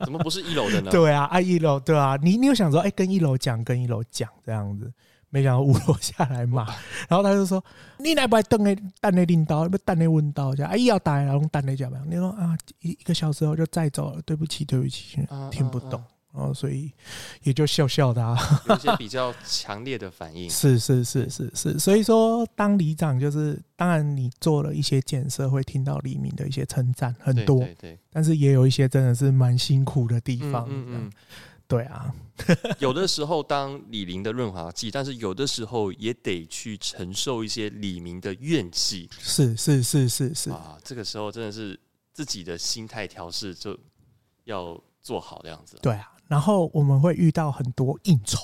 [0.00, 0.90] 怎么不是一楼的呢？
[0.92, 4.92] 对啊，啊一楼对啊，你你有想说，哎、欸，跟一楼讲，跟一楼讲这样子，
[5.34, 6.64] 没想到五楼下来骂，
[7.10, 7.62] 然后他就说，
[7.98, 12.06] 你来不来等诶，等诶领导，不等诶问到，这样，哎要打，然后等诶怎么样？
[12.08, 15.18] 你说啊，一一个小时后就再走了，对不起，对不起，
[15.50, 16.00] 听不懂。
[16.30, 16.90] 哦，所以
[17.42, 18.36] 也就笑笑的啊，
[18.68, 20.48] 有一些比较强烈的反应。
[20.50, 30.66] 是是是是是，所以说当里长就是，当然你做了一些建设，会听到黎明的一些称赞很多，对，但是也有一些真的是蛮辛苦的地方。
[30.68, 31.10] 嗯
[31.66, 32.14] 对啊，
[32.78, 39.08] 有的时候当李林的润滑剂，但是有的时候也得去承受一些李明的怨气。
[39.18, 41.78] 是是是是是啊，这个时候真的是
[42.12, 43.76] 自己的心态调试就
[44.44, 45.78] 要做好这样子。
[45.80, 46.10] 对啊。
[46.26, 48.38] 然后我们会遇到很多应酬，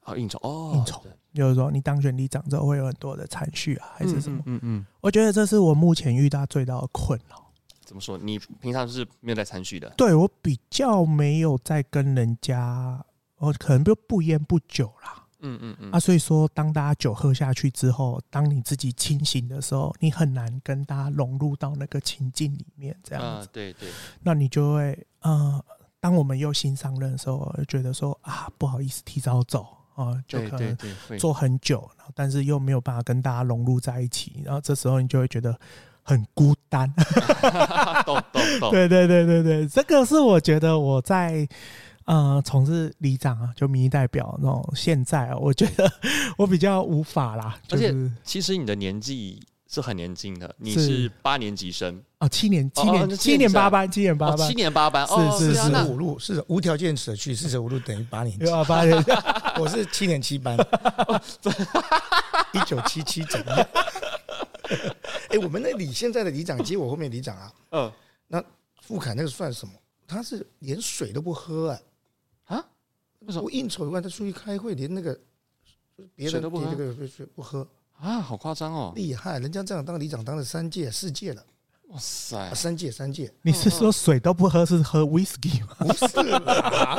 [0.00, 1.02] 好应酬哦，应酬，
[1.34, 4.42] 就是说你当选里长之后会有很多的餐叙啊，还是什么？
[4.46, 7.47] 嗯嗯，我觉得这是我目前遇到最大的困扰。
[7.88, 8.18] 怎么说？
[8.18, 9.88] 你平常是没有在参与的？
[9.96, 13.02] 对，我比较没有在跟人家，
[13.38, 15.24] 我可能就不烟不酒啦。
[15.40, 15.90] 嗯嗯嗯。
[15.90, 23.48] 啊，所以说当大家酒喝下去之后，当你自己清醒的时候，你很难跟大家融入到那个情境里面，这样子。
[23.50, 23.88] 对对。
[24.20, 25.64] 那你就会呃。
[26.00, 30.78] 当我们又新上任的时候，就觉得说啊，不好意思提早走啊，就可能
[31.18, 35.58] 做很久，然后但是又没有办法跟大家融入在一起，然后这时候你就会觉得
[36.08, 36.90] 很孤单。
[38.70, 41.46] 对对对对对，这个是我觉得我在
[42.06, 45.90] 呃从事里长啊，就民意代表那种现在啊，我觉得
[46.38, 47.58] 我比较无法啦。
[47.68, 49.42] 就是、而且其实你的年纪。
[49.70, 51.10] 是很年轻的，你是。
[51.20, 52.02] 八年级生。
[52.20, 55.84] 哦，七年七年七年八班，七年八班，七年八班，是是是。
[55.84, 58.96] 五路是无条件舍去四舍五入等于八年级， 八年，
[59.60, 60.56] 我是七年七班，
[62.54, 63.44] 一九七七整
[64.68, 64.96] 年。
[65.30, 67.92] 哎，我们那里现在的里长接我后面里长啊，嗯，
[68.26, 68.42] 那
[68.82, 69.74] 富凯那个算什么？
[70.06, 71.80] 他是连水都不喝啊，
[72.56, 72.64] 啊？
[73.20, 73.44] 为什么？
[73.44, 75.18] 我应酬以外，他出去开会，连那个
[76.14, 77.66] 别的都不喝，这个水不喝。
[78.00, 78.92] 啊，好夸张哦！
[78.94, 81.44] 厉害，人家这样当里长当了三届、四届了。
[81.88, 83.32] 哇塞，啊、三届三届。
[83.42, 85.74] 你是说水都不喝，是喝 whisky 吗？
[85.80, 86.96] 不是啦，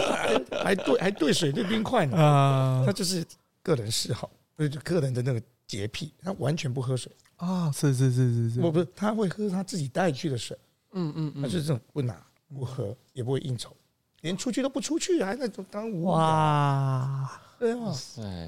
[0.64, 2.18] 还兑还兑水兑冰块呢。
[2.18, 3.26] 啊，他就是
[3.64, 7.10] 个人嗜好，就个人的那个洁癖，他完全不喝水。
[7.38, 8.60] 啊，是是是是是。
[8.60, 10.58] 不不，他会喝他自己带去的水。
[10.92, 12.20] 嗯嗯嗯，他就是这种不拿
[12.54, 13.72] 不喝，也不会应酬，
[14.22, 16.06] 连出去都不出去，还那种当舞。
[16.06, 17.94] 哇，对啊，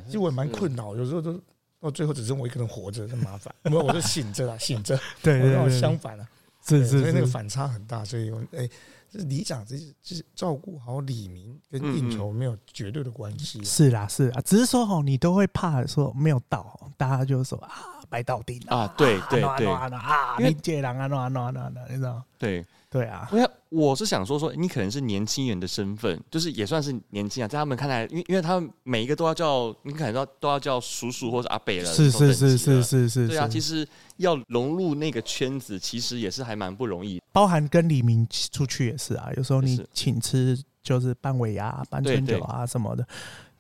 [0.06, 1.40] 其实我也蛮困扰，有时候都。
[1.80, 3.52] 到最后只剩我一个人活着，真麻烦。
[3.64, 4.96] 没有，我就醒着了，醒着。
[5.24, 6.30] 对，对，对，相反了，
[6.64, 8.06] 是是，所以那个反差很大。
[8.06, 8.70] 所以，我哎，
[9.12, 13.62] 这里长，这是就是照顾好里民跟应酬没有绝对的关系。
[13.64, 17.70] 是啦，是啊，只是说哈，你都会怕说没有到，大家就说啊，
[18.10, 22.24] 白到底啊，对对对啊，你借人啊，那那那那，你知道？
[22.38, 22.66] 对。
[22.92, 43.08] 对啊，因为我是想说说，你可能是年轻人的身份，就是也算是年轻啊，在他们看来，因为因为他们每一个都要叫，你可能要都要叫叔叔或者阿伯了，是是是是是是，对啊，其实要融入那个圈子，其实也是还蛮不容易，包含跟李明出去也是啊，有时候你请吃就是半尾牙、半春酒啊什么的，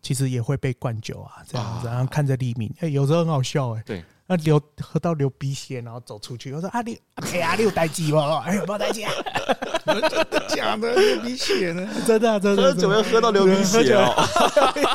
[0.01, 4.03] 其实也会被灌酒啊这样子，然后看着李明，哎，有时候很好笑哎，对。
[4.31, 6.53] 那流喝到流鼻血，然后走出去。
[6.53, 8.41] 我说：“啊，你哎呀，你有带鸡吗？
[8.47, 9.11] 哎有，没带鸡啊！
[9.85, 10.95] 真的假的？
[10.95, 11.85] 流鼻血呢？
[12.07, 12.63] 真的真的。
[12.63, 14.15] 喝酒要喝到流鼻血哦，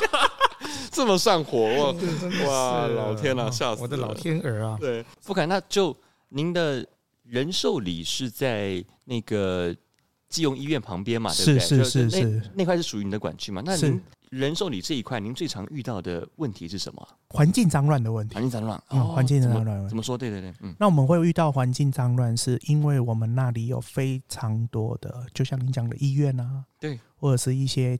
[0.90, 1.66] 这么上火
[2.46, 2.48] 哇！
[2.48, 4.78] 哇，老天呐，吓死我的老天儿啊！
[4.80, 5.94] 对，富凯，那就
[6.30, 6.86] 您的
[7.24, 9.76] 人寿里是在那个
[10.28, 11.32] 基隆医院旁边嘛？
[11.32, 11.58] 对不对？
[11.58, 13.62] 是是是是，那块是属于你的管区嘛？
[13.64, 14.00] 那您。
[14.30, 17.08] 人寿里这一块，您最常遇到的问题是什么？
[17.28, 18.34] 环境脏乱的问题。
[18.34, 19.88] 环境脏乱，嗯，环境脏乱。
[19.88, 20.18] 怎么说？
[20.18, 20.74] 对对对，嗯。
[20.80, 27.96] 那我们会遇到环境脏乱，是因为我们那里有非常多的，就像您讲的医院啊，对，或者是一些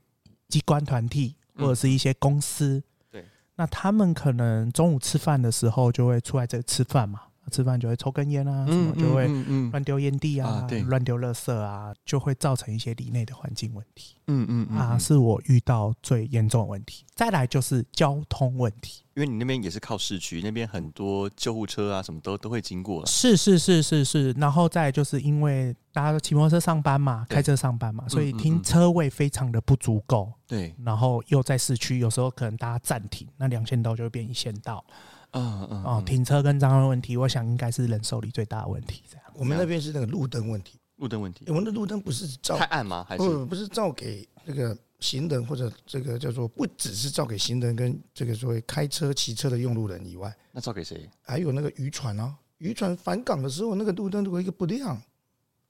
[0.48, 3.24] 机关团体，或者是一些公司，对。
[3.54, 7.20] 那他们可能中午吃饭的时候就会出来这吃饭嘛。
[7.50, 9.26] 吃饭就会抽根烟啊，什么就会
[9.70, 14.16] 乱丢烟蒂啊，乱丢垃圾啊，就会造成一些里内的环境问题。
[14.28, 17.04] 嗯嗯啊，是我遇到最严重的问题。
[17.14, 23.06] 再来就是交通问题，因为你那边也是靠市区，那边很多救护车啊，什么都都会经过。
[23.06, 30.32] 是是是是是，然后再就是因为大家都骑摩托车上班嘛，开车上班嘛，所以停车位非常的不足够。
[30.48, 34.84] 对，然后又在市区，有时候可能大家暂停，那两线道就会变一线道。
[35.32, 39.02] 嗯嗯哦，停车跟脏乱问题，我想应该是人寿里最大的问题。
[39.10, 41.44] 这样，我们那边是那个路灯问题，路灯问题。
[41.48, 43.04] 我们的路灯不是照太暗吗？
[43.08, 43.22] 还是？
[43.22, 51.08] 不不是照给那个行人或者这个叫做不只是照给行人跟这个所谓开车骑车的用路人以外，那照给谁？
[51.22, 55.00] 还有那个渔船啊，渔船返港的时候，那个路灯如果一个不亮，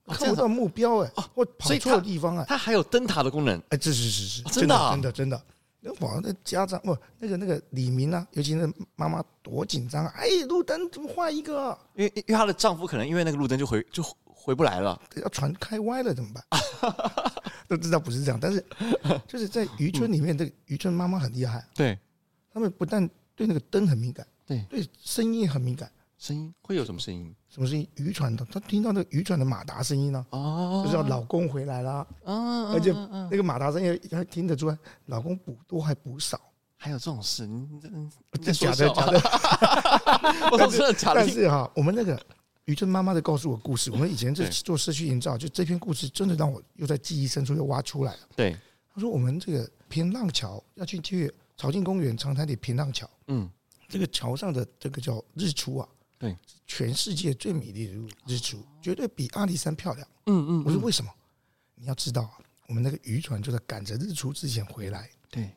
[0.07, 3.61] 看不到目标哎，或跑错地方哎，它还有灯塔的功能。
[3.71, 5.43] 哎，这是是是，真的真的真的。
[5.87, 10.13] 那网上的家长不，那个那个李明啊，尤其是妈妈多紧张啊！
[10.17, 11.79] 哎，路灯怎么换一个？
[11.95, 16.45] 因为因为她的丈夫可能因为那个路灯就回就回不来了，要船开歪了怎么办？
[17.69, 18.65] 都知道不是这样，但是
[19.29, 21.65] 就是在渔村里面，这个渔村妈妈很厉害。
[21.75, 21.97] 对，
[22.53, 25.89] 他们不但对那个灯很敏感，对对声音很敏感。
[26.19, 27.35] 声音会有什么声音？
[27.49, 27.87] 什么声音？
[27.97, 30.27] 渔船的，他听到那个渔船的马达声音呢？
[30.31, 32.07] 哦，就是要老公回来了。
[32.25, 32.93] 哦，而且
[33.31, 36.41] 那个马达声音还听得出来，老公补多还补少。
[36.79, 37.47] 还有这种事？
[37.47, 37.81] 你
[38.43, 39.21] 这假的 假的？
[40.53, 41.21] 我说真的假的？
[41.21, 42.23] 但是哈，我们那个
[42.67, 48.19] 渔村妈妈的告诉我故事，我们以前在做社区营造，就这篇故事真的让我又在记忆深处又挖出来了。
[48.37, 48.55] 对，
[48.95, 53.51] 他说我们这个平浪桥要去去潮境公园长滩的平浪桥，嗯，
[53.89, 55.89] 这个桥上的这个叫日出啊，
[56.27, 57.95] 对，全世界最美丽的
[58.27, 60.07] 日出，绝对比阿里山漂亮。
[60.27, 61.11] 嗯嗯，我说为什么？
[61.75, 65.11] 你要知道啊，我们那个渔船就在赶着日出之前回来。
[65.31, 65.51] 对。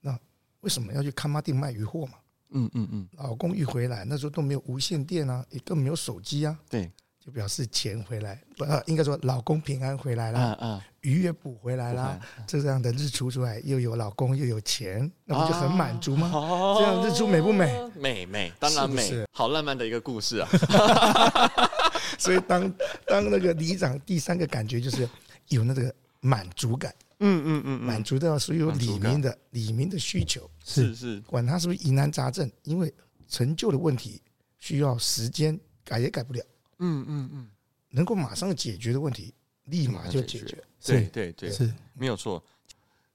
[0.00, 0.18] 那
[0.60, 2.14] 为什么要去看妈店卖鱼货嘛？
[2.50, 6.58] 嗯嗯嗯，老公一回来，那时候都没有无线电啊，也更没有手机啊。
[6.68, 6.90] 对，
[7.24, 10.56] 就表示钱回来，不，应该说老公平安回来了。
[10.60, 16.30] 嗯嗯，鱼也补回来了，这样的日出出来，又有老公又有钱，那不就很满足吗？
[16.78, 17.78] 这样日出美不美？
[17.94, 20.48] 美美，当然美，好浪漫的一个故事啊。
[22.18, 22.72] 所以当
[23.06, 25.08] 当那个里长第三个感觉就是
[25.48, 26.94] 有那个满足感。
[27.22, 32.90] 嗯嗯嗯，满足到所有里民的里民的需求，是是，管他是不是疑难杂症，因为
[33.28, 34.22] 成就的问题
[34.58, 36.42] 需要时间改也改不了。
[36.80, 37.50] 嗯嗯嗯，
[37.90, 39.32] 能够马上解决的问题，
[39.66, 40.62] 立马就解决。
[40.84, 41.72] 对对对，是。
[41.94, 42.42] 没有错。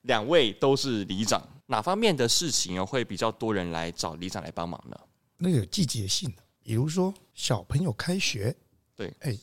[0.04, 4.98] 两位都是里长，哪方面的事情会比较多人来找里长来帮忙呢？
[5.38, 8.56] 那个有季节性的，比如说小朋友开学，
[8.96, 9.38] 对，哎，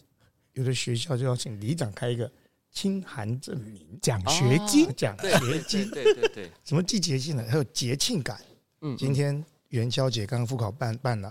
[0.54, 2.30] 有的学校就要请里长开一个。
[2.74, 8.40] 清寒证明、奖学金、奖学金，对对对，什么季节性的，还有节庆感。
[8.80, 11.30] 嗯，今天元宵节刚刚复考办办了，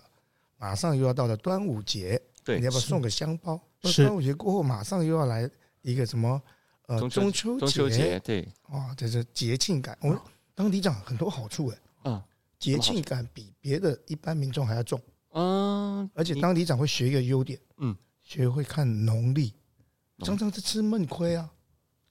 [0.58, 3.60] 马上又要到了端午节，对，你要不要送个香包？
[3.84, 4.04] 是。
[4.04, 5.49] 端午节过后，马上又要来
[5.82, 6.41] 一个什么？
[6.88, 8.47] 呃，中秋中秋节，对。
[8.69, 9.97] 哇，这是节庆感。
[10.01, 10.19] 我们
[10.54, 12.12] 当里长很多好处哎。
[12.12, 12.25] 啊。
[12.60, 15.01] 节庆感比别的一般民众还要重。
[15.34, 16.10] 嗯。
[16.13, 19.54] 而且当里长会学一个优点，嗯，学会看农历。
[20.23, 21.49] 常常是吃闷亏啊！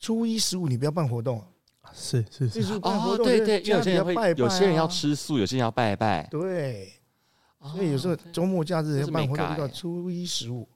[0.00, 1.44] 初一十五你不要办活动，
[1.94, 6.92] 是是是哦，对对，有些人会，有些人要吃素，有些人要拜拜，对，
[7.61, 10.68] 所以有时候周末假日要办活动，到初一十五，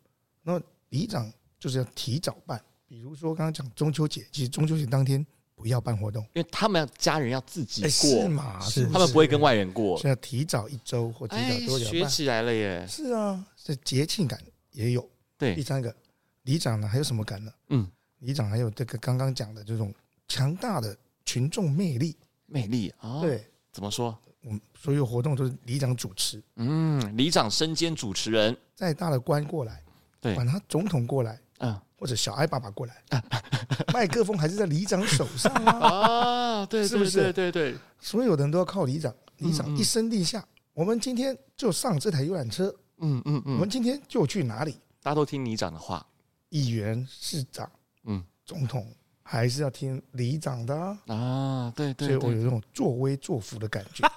[0.42, 2.62] 那里长就是要提早办。
[2.87, 8.61] 比如说刚刚讲中秋节，其实中秋节当天不要办活动，因为他们家人要自己过，是嘛？
[8.61, 12.87] 是他们不会跟外人过，所以要提早一周或提早多久学起来了耶！
[12.87, 14.38] 是啊，这节庆感
[14.73, 15.09] 也有。
[15.38, 15.94] 对，第三个。
[16.42, 17.51] 里长呢，还有什么感呢？
[17.70, 19.92] 嗯，里长还有这个刚刚讲的这种
[20.29, 20.94] 强大的
[21.25, 24.14] 群众魅力，魅力啊，对，怎么说？
[24.44, 29.83] 我们所有活动都是里长主持，嗯，里长身兼主持人，再大的官过来，
[30.20, 33.02] 对，管他总统过来，嗯，或者小爱爸爸过来，
[33.92, 37.33] 麦克风还是在里长手上啊， 对，是不是？
[37.33, 44.72] 对对对，所有的人都要靠里长，里长一声令下，我们今天就上这台游览车，嗯嗯嗯，我们今天就去哪里？
[45.02, 46.07] 大家都听里长的话。
[46.50, 47.68] 议员、市长，
[48.04, 48.87] 嗯，总统
[49.24, 54.06] 还是要听里长的啊，啊对，对对，所以我有这种作威作福的感觉。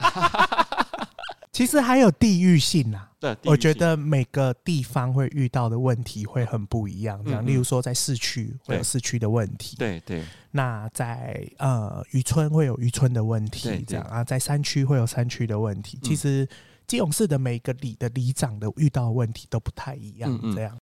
[1.52, 7.20] 其实还有地域性啊，对，我觉得每个地方会遇到的问题会很不一样。
[7.26, 10.24] 这样，例如说在市区会有市区的问题，对对。
[10.52, 15.98] 那在呃渔村会有渔村的问题，这样啊，在山区会有山区的问题。
[16.04, 16.48] 其实
[16.86, 20.78] 基隆市的每个里的里长的遇到的问题都不太一样，这样。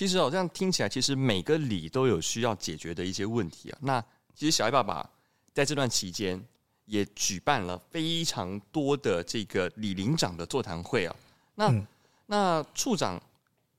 [0.00, 3.78] 其实哦，这样听起来，其实每个里都有需要解决的一些问题啊。
[3.82, 4.02] 那
[4.34, 5.06] 其实小爱爸爸
[5.52, 6.42] 在这段期间
[6.86, 11.14] 也举办了非常多的这个里邻长的座谈会啊。
[11.54, 11.86] 那、嗯、
[12.24, 13.22] 那处长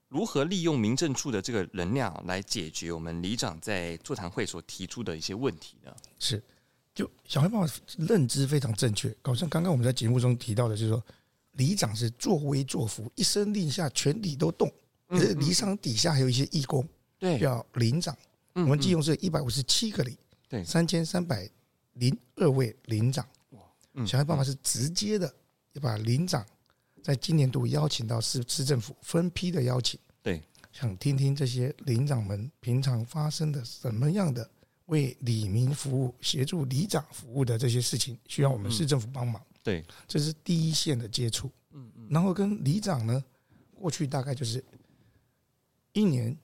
[0.10, 5.92] 如何利用民政处的这个能量来解决我们里长在座谈会所提出的一些问题呢？
[6.20, 6.40] 是，
[6.94, 11.04] 就小艾爸爸认知非常正确，好像刚刚我们在节目中提到的，就是说
[11.54, 14.72] 里长是作威作福，一声令下，全体都动。
[15.12, 16.88] 可是里长底下还有一些义工，
[17.20, 18.18] 对，叫邻长。
[18.54, 21.50] 我们基隆是一百五十七个里，对，三千三百
[21.94, 23.26] 零二位邻长。
[24.06, 25.32] 小艾爸爸是直接的，
[25.74, 26.46] 要把邻长
[27.04, 30.42] 在今年度邀请到市市政府分批的邀请，对，
[30.72, 34.50] 想听听这些邻长们平常发生的什么样的
[34.86, 39.42] 为里民服务、协助里长服务的这些事情，需要我们市政府帮忙。
[39.62, 41.52] 对，这是第一线的接触。
[41.72, 43.24] 嗯嗯，然后跟里长呢，
[43.76, 44.64] 过去大概就是
[45.94, 46.38] 一年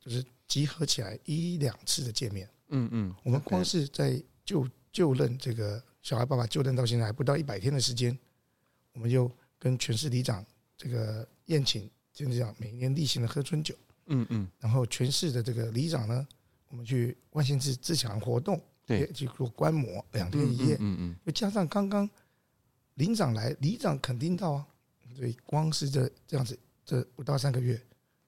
[0.00, 8.16] 就是集合起来一两次的见面，嗯嗯，我们光是在就就任这个小孩爸爸就任到现在还不到一百天的时间，
[8.92, 10.44] 我们就跟全市里长
[10.76, 13.74] 这个宴请，就是这样每年例行的喝春酒，
[14.06, 16.26] 嗯嗯，然后全市的这个里长呢，
[16.68, 22.08] 我们去万县市自强活动，对，去做观摩两天一夜，嗯嗯，又加上刚刚
[22.94, 24.66] 里长来，里长肯定到啊，
[25.16, 27.80] 所以光是这这样子，这不到三个月，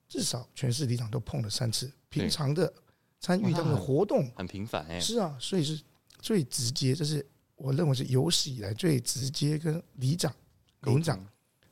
[0.07, 2.71] 至少全市里长都碰了三次，平常的
[3.19, 4.29] 参与他们的活动。
[4.35, 5.81] 很频繁哎，是啊，所以是
[6.19, 10.33] 最直接，这是我认为是有史以来最直接跟里长、
[10.81, 11.25] 领长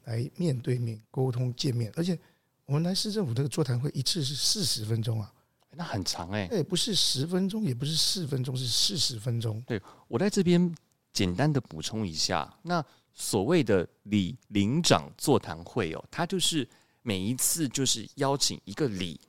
[0.04, 2.18] 来面对面沟通见面，而且
[2.66, 5.32] 我们来市政府这个座谈会一次是四十分钟啊。
[5.78, 9.62] 那很长哎、欸，不是十分钟，也不是四分钟，是四十分钟。
[9.68, 10.74] 对，我在这边
[11.12, 12.82] 简单的补充一下，那
[13.14, 16.66] 所谓的里领长座谈会哦，它就是
[17.06, 19.20] 每一次就是邀请一个里，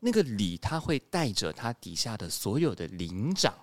[0.00, 3.54] 那个里他会带着他底下的所有的领长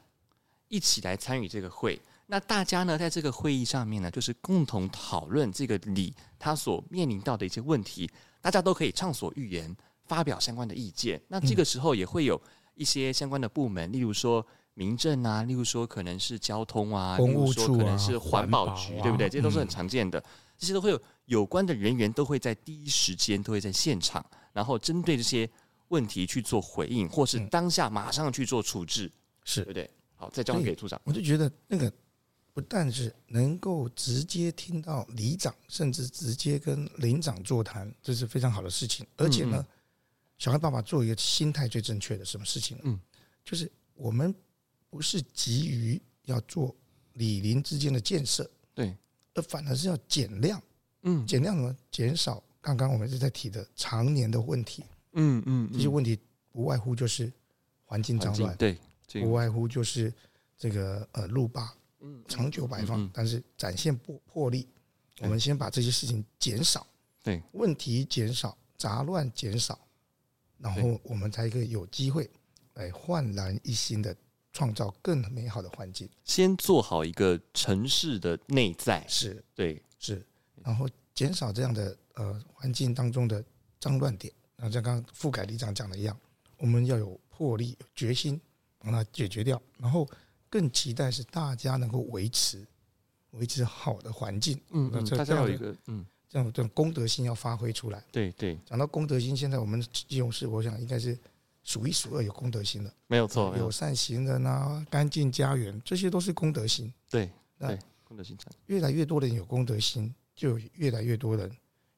[0.68, 2.00] 一起来参与这个会。
[2.28, 8.08] 那大家呢，在这个会议上面呢，就是共同讨论这个里他所面临到的一些问题，
[8.40, 9.76] 大家都可以畅所欲言。
[10.08, 12.40] 发表相关的意见，那这个时候也会有
[12.76, 14.46] 一些相关的部门，例如说
[14.76, 19.28] 民政啊，例如说可能是交通啊，公务处啊，可能是环保局，对不对？
[19.28, 20.24] 这些都是很常见的，
[20.58, 25.50] 这些都会有有关的人员都会在第一时间都会在现场，然后针对这些
[25.90, 29.12] 问题去做回应，或是当下马上去做处置，
[29.44, 29.90] 是对不对？
[30.16, 31.00] 好，再交给处长。
[31.04, 31.92] 我就觉得那个
[32.54, 39.66] 不但是能够直接听到里长，甚至直接跟领长座谈，这是非常好的事情，而且呢。
[40.38, 42.84] 小孩爸爸做一个心态最正确的什么事情呢？
[42.88, 43.00] 嗯，
[43.46, 44.36] 就是我们
[44.90, 46.76] 不是急于要做
[47.14, 48.94] 李林之间的建设，对，
[49.36, 50.62] 而反而是要减量，
[51.04, 52.44] 嗯，减量呢，减少？
[52.60, 54.84] 刚刚我们一直在提的常年的问题，
[55.14, 56.18] 嗯嗯，这些问题
[56.52, 57.32] 不外乎就是
[57.84, 58.76] 环境脏乱，对，
[59.22, 60.12] 不外乎就是
[60.58, 64.68] 这个呃路霸，嗯，长久摆放，但是展现破魄力，
[65.20, 66.88] 我们先把这些事情减少，
[67.22, 69.80] 对，问题减少，杂乱减少。
[70.58, 72.28] 然后我们才可以有机会
[72.76, 74.16] 来焕然一新的
[74.56, 76.10] 创造更美好的环境。
[76.24, 80.26] 先做好一个城市的内在，是对，是，
[80.64, 83.44] 然后减少这样的呃环境当中的
[83.82, 84.34] 脏乱点。
[84.56, 86.18] 然后像刚刚傅凯里长讲的一样，
[86.58, 88.40] 我们要有魄力、有决心
[88.80, 89.62] 把它解决掉。
[89.78, 90.08] 然后
[90.50, 92.66] 更期待是大家能够维持
[93.32, 94.58] 维持好的环境。
[94.70, 96.06] 嗯，嗯，大家有一个嗯。
[96.28, 98.04] 这种这种公德心要发挥出来。
[98.12, 101.18] 对对，讲到公德心，现在我们基隆市，我想应该是
[101.66, 102.94] 数一数二有公德心的。
[103.08, 106.90] 没有错，友善行人啊，干净家园，这些都是公德心。
[107.10, 108.38] 对对，公德心。
[108.68, 111.52] 越来越多人有公德心，就越来越多人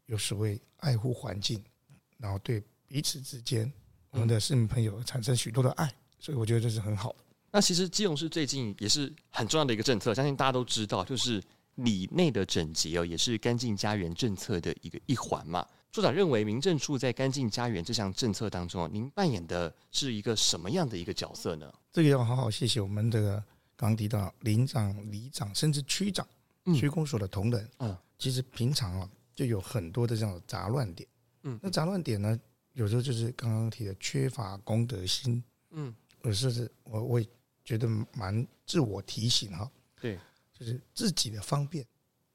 [0.07, 1.63] 有所谓爱护环境，
[2.18, 3.72] 然后对彼此之间，
[4.09, 7.18] 我们的市民朋友产生许多的爱，所以我觉得这是很好的。
[7.51, 11.43] 那其实基隆市最近也是很重要的一个政策，相信大家都知道，就是。
[11.78, 15.63] 里内的整洁哦，也是干净家园政策的一个一环嘛。
[15.92, 21.74] 处长认为，民政处在干净家园这项政策当中，您扮演的是一个什么样的一个角色呢？
[21.92, 23.38] 这个要好好谢谢我们这个
[23.76, 26.28] 刚刚提到邻长、里长，甚至区长、
[26.76, 27.70] 区公所的同仁。
[27.80, 31.08] 嗯，其实平常啊，就有很多的这种杂乱点。
[31.44, 32.40] 嗯，那杂乱点呢，
[32.74, 35.44] 有时候就是刚刚提的缺乏公德心。
[35.72, 37.28] 嗯，有时候是我我也
[37.66, 39.70] 觉得蛮自我提醒哈。
[40.00, 40.20] 对。
[40.60, 41.86] 就是自己的方便，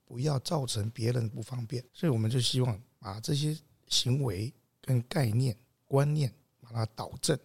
[0.04, 7.36] 不要造成别人不方便，所以我们就希望把这些行为跟概念、观念把它导正，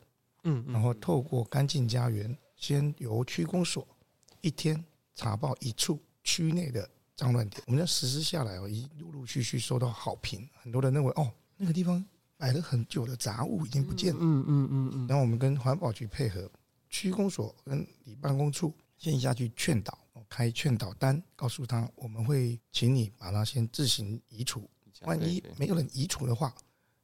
[0.44, 3.86] 嗯，然后透过干净家园，先由区公所
[4.42, 4.86] 一天
[5.16, 12.06] 查报一处区内的脏乱点，我们要实施下来哦，已陆陆续续收到好评，很多人认为哦，那个地方
[12.38, 16.50] 摆了很久的杂物已经不见了，嗯嗯嗯嗯，然后我们跟环保局配合，
[16.90, 19.98] 区公所跟里办公处先下去劝导。
[20.30, 24.70] 开劝导单，告诉他我们会请你把它先自行移除。
[25.02, 26.54] 万一没有人移除的话，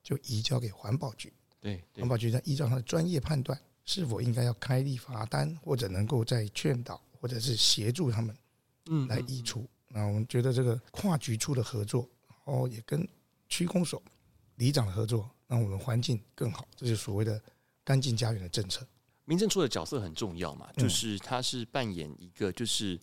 [0.02, 1.32] 就移交给环保局。
[1.60, 8.36] 对，环保局再依照他的专业判断，是否应该要开立罚单，或者能够再劝导，或者是协助他们，
[8.88, 9.68] 嗯，来移除。
[9.88, 13.08] 那我们觉得这个跨局处的合作，然后也跟
[13.48, 14.02] 区公所、
[14.56, 16.68] 里长的合作，让我们环境更好。
[16.76, 17.41] 这是所谓的
[17.84, 18.86] 干净家园的政策。
[19.26, 23.00] 民政处的角色很重要嘛，就是它是扮演一个就是。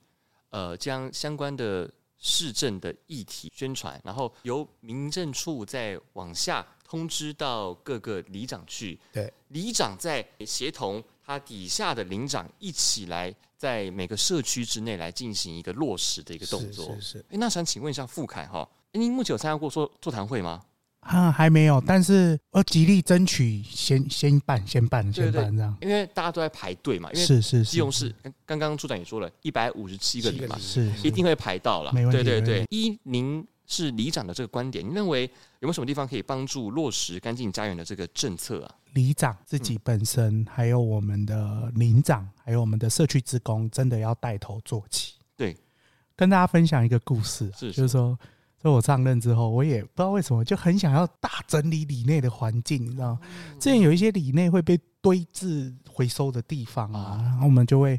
[0.53, 1.89] 呃，将相关的
[2.21, 9.01] 市政的议题宣传，然后由民政处再往下通知到各个里长去。
[9.13, 16.95] 对，里长再协同他底下的邻长一起来，在每个社区之内来进行一个落实的一个动作。
[16.97, 17.19] 是是是。
[17.31, 20.63] 哎，那想请问一下傅凯哈，您目前有参加过座座谈会吗？
[21.01, 27.11] 啊，还没有，但是我极力争取先先办，先办，先办这样，因为大家都在排队嘛。
[27.13, 31.93] 因为是是是，基隆市刚刚处长也说了，一百五十七个里嘛，是一定会排到了。
[31.93, 32.23] 没问题。
[32.23, 38.75] 对对对，依您是里长的这个观点，您认为有没有什么地方可以帮助落实干净家园的这个政策啊？
[38.93, 45.15] 里长自己本身，还有我们的邻长，还有我们的社区职工，真的要带头做起。
[45.35, 45.57] 对，
[46.15, 48.17] 跟大家分享一个故事，是，是就是说。
[48.63, 53.21] 在我上任之后，我也不知道为什么就很想要大整理里内的环境，你知道吗？
[53.59, 57.99] 之前有一些里内会被堆置回收的地方啊，然后我们就会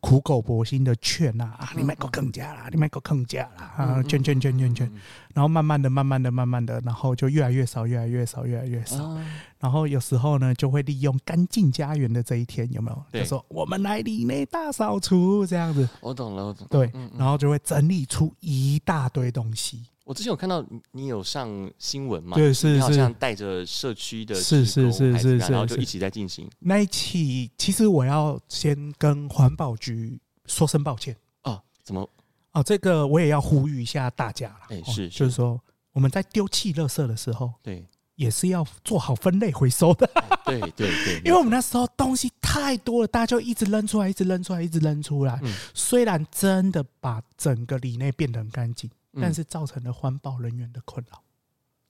[0.00, 4.92] 苦口婆心的劝啊，啊，你买个更加啦，你买个更加啦，啊，劝劝劝劝劝，
[5.32, 9.16] 然后慢慢的、慢慢的、慢慢的，然后就越来越少、越来越少、越来越少。
[9.58, 13.20] 然后有时候呢，就会利用干净家园的这一天，有没有？
[13.20, 15.88] 就说我们来里内大扫除这样子。
[16.00, 16.66] 我懂了，我懂。
[16.68, 19.86] 对，然后就会整理出一大堆东西。
[20.04, 22.36] 我之前有看到你有上新闻嘛？
[22.36, 27.50] 对，是是，好像带着社区的是是是是是，然后就一起在进行那一期。
[27.56, 32.08] 其实我要先跟环保局说声抱歉啊，怎么？
[32.52, 34.60] 哦，这个我也要呼吁一下大家了。
[34.70, 35.60] 哎，是，就是说
[35.92, 37.86] 我们在丢弃垃圾的时候，对，
[38.16, 40.10] 也是要做好分类回收的。
[40.44, 45.40] 对对对， 因为我们那时候东西太多了，大家就一直扔出来，一直扔出来，一直扔出来。
[45.72, 48.90] 虽然真的把整个里内变得很干净。
[49.20, 51.22] 但是造成了环保人员的困扰，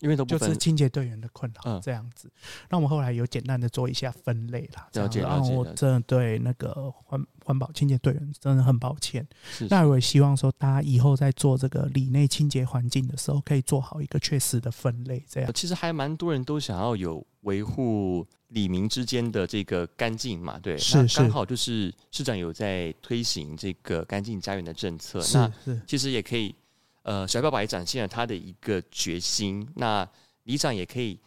[0.01, 2.29] 因为都就是清洁队员的困扰，这样子。
[2.69, 5.21] 那我们后来有简单的做一下分类啦，了解。
[5.21, 9.25] 然后我真的对那个环环保清洁队员真的很抱歉。
[9.71, 15.25] 那我也希望说，大家以后在做这个里内清洁环境的时候，可以做好一个确实的分类。
[15.29, 20.77] 这样，其实还蛮多人都想要有维护里民之间的这个干净嘛，对。
[20.77, 21.19] 是是。
[21.19, 26.53] 刚好就是市长有在推行这个干净家园的政策，那其实也可以。
[27.03, 29.69] 呃，小爸爸也展现了他的一个决心。
[29.77, 30.09] 那
[30.45, 31.19] 里长也可以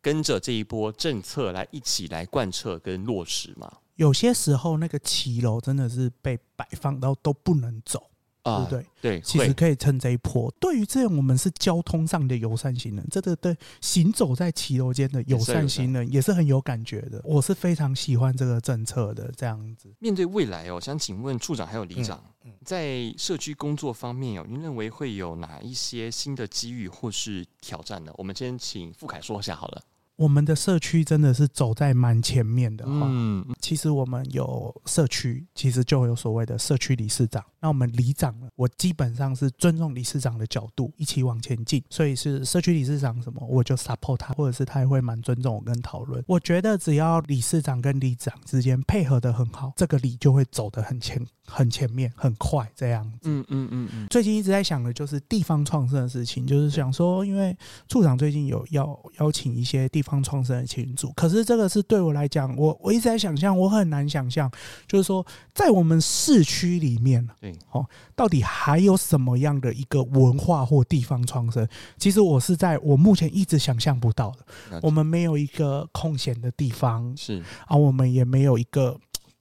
[0.00, 3.70] 跟着这一波政策来一起来贯彻跟落实嘛。
[3.96, 8.10] 有些时候，那个骑楼真的是被摆放到都不能走，
[8.44, 8.86] 啊、对不对？
[9.00, 10.48] 对，其实可以趁这一波。
[10.60, 17.20] 对于这样，我们是交通上的友善行人，这个对行走在骑楼间的友善行人也是很有感觉的。
[17.24, 19.30] 我是非常喜欢这个政策的。
[19.36, 22.22] 这样子，面对未来哦，想请问处长还有里长。
[22.44, 28.12] 嗯在社区工作方面哦，您认为会有哪一些新的机遇或是挑战呢？
[28.16, 29.82] 我们先请傅凯说一下好了。
[30.16, 33.02] 我们的社区真的是走在蛮前面的哈。
[33.04, 37.44] 嗯，其实我们有社区，其实就有所谓的社区理事长。
[37.60, 46.22] 那我们里长呢，我基本上是尊重理事长的角度一起往前进，所以是社区理事长什么，我就 support 他，或者是他也会蛮尊重我跟讨论。
[46.26, 53.18] 我觉得只要理事长跟里长之间配合的很好，这个里就会走得很前很前面很快这样子。
[53.22, 54.06] 嗯嗯嗯嗯。
[54.10, 57.56] 最近一直在想的就是地方创生的事情，就是想说，因为
[57.88, 64.48] 处长最近有要邀请一些地方创生的群组，可是这个是对我来讲，我我一直在想象，我很难想象，
[64.86, 67.84] 就是说在我们市区里面，对，哦，
[68.14, 71.66] 到底还有什么样的一个文化或地方创生？
[71.98, 74.80] 其实我是在我目前一直想象不到的。
[74.82, 78.96] 我们没有一个空闲的地方，是啊，我们也没有一个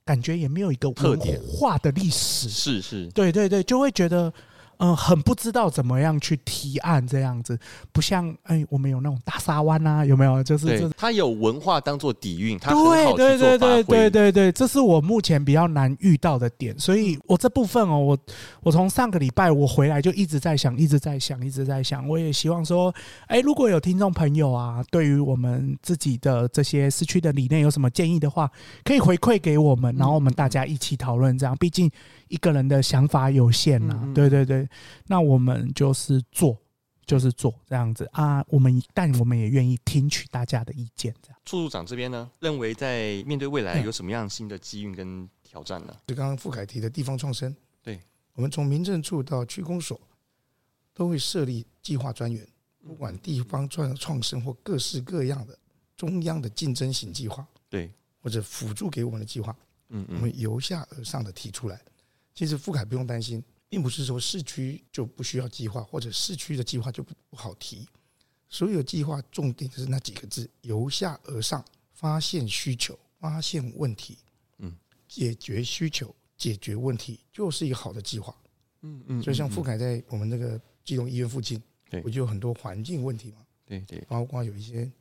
[0.05, 4.33] 感觉，也没有一个文化的历史，是是，对对对，就会觉得。
[4.83, 7.57] 嗯，很不知道怎么样去提案这样子，
[7.93, 10.43] 不像哎、欸，我们有那种大沙湾啊，有没有？
[10.43, 16.77] 就是就是，它有文化当做底蕴，它对对对对对对对，这是我目前比较难遇到的点。
[16.77, 18.17] 所以我这部分哦，我
[18.61, 22.05] 我从上个礼拜我回来就一直在想，一直在想，一直在想。
[22.05, 22.93] 我也希望说，
[23.27, 28.51] 哎、欸，如果有听众朋友啊，对于我们自己的这些市区的理念有什么建议的话，
[28.83, 31.37] 可以回馈给我们，然后我们大家一起讨论。
[31.37, 31.89] 这样，毕竟。
[32.33, 34.67] 一个人的想法有限呐、啊，嗯嗯对对对，
[35.05, 36.57] 那我们就是做，
[37.05, 38.43] 就是做这样子啊。
[38.47, 41.13] 我们但我们也愿意听取大家的意见。
[41.21, 45.95] 这样，处处长这边呢，认为在面对未来有什么样新的机遇跟挑战呢？
[46.07, 48.01] 就刚刚傅凯提的地方创生，对，
[48.33, 50.01] 我们从民政处到区公所
[50.91, 52.43] 都会设立计划专员，
[52.83, 55.55] 不管地方创创生或各式各样的
[55.95, 59.55] 中央的竞争型计划，对，或者辅助给我们的计划，
[59.89, 61.79] 嗯，嗯，我们由下而上的提出来。
[62.33, 67.87] 其实富凯不用担心，并不是说市区就不需要计划，或者市区的计划就不不好提。
[68.49, 71.63] 所有计划重点就是那几个字：由下而上，
[71.93, 74.17] 发现需求，发现问题，
[74.59, 74.75] 嗯，
[75.07, 78.35] 解决需求，解决问题，就是一个好的计划。
[78.81, 79.23] 嗯嗯。
[79.23, 83.37] 所以像富凯在我们那个基隆医院附近，对，不就有很多环境问题嘛？
[83.65, 84.01] 对对。
[84.01, 84.91] 包括有一些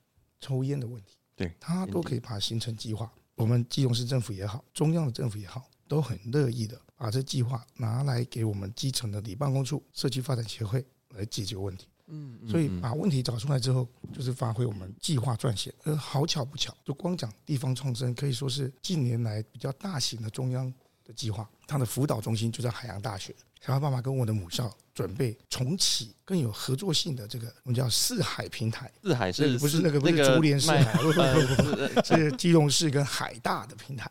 [0.40, 3.12] 抽烟的问题，对，他都可以把它形成计划。
[3.34, 5.68] 我们基隆市政府也好，中央的政府也好。
[5.92, 11.86] 都很乐意的把这计划拿来给我们基层的里办公处、社区发展协会来解决问题。
[12.06, 15.70] 嗯，所以把问题找出来之后，就是发挥我们计划撰写。
[15.84, 20.72] 而好巧不巧，就光讲地方创生，可以说是近年来比较大型的中央
[21.04, 21.46] 的计划。
[21.66, 23.36] 它的辅导中心就在海洋大学。
[23.60, 28.90] 小花爸爸跟我的母校准备重启更有合作性的这个我们叫四海平台。
[29.02, 30.94] 四海是不是那个不是竹联四海？
[31.02, 34.10] 不不不，是基隆市跟海大的平台。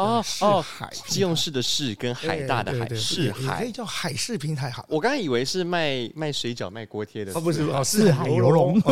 [0.00, 4.70] 哦哦，海基隆市的市跟海大的海是海，可以叫海事平台。
[4.70, 7.32] 好，我刚才以为是卖卖水饺、卖锅贴的。
[7.34, 8.80] 哦，不是哦，四海游龙。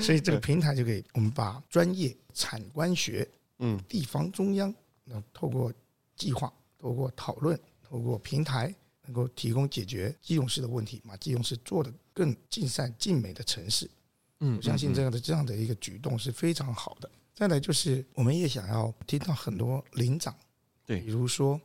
[0.00, 3.28] 所以这个平台就可以，我们把专业产官学，
[3.58, 4.74] 嗯，地方中央，
[5.04, 5.70] 那透过
[6.16, 8.74] 计划，透过讨论，透过平台，
[9.04, 13.90] 能够提供解决基隆市的问题，把基隆市做得更尽善尽美的城市。
[14.40, 17.10] 嗯，我相信这样的这样的一个举动是非常好的。
[17.40, 20.36] 再来就是，我们也想要听到很多领长，
[20.84, 21.58] 对，比如说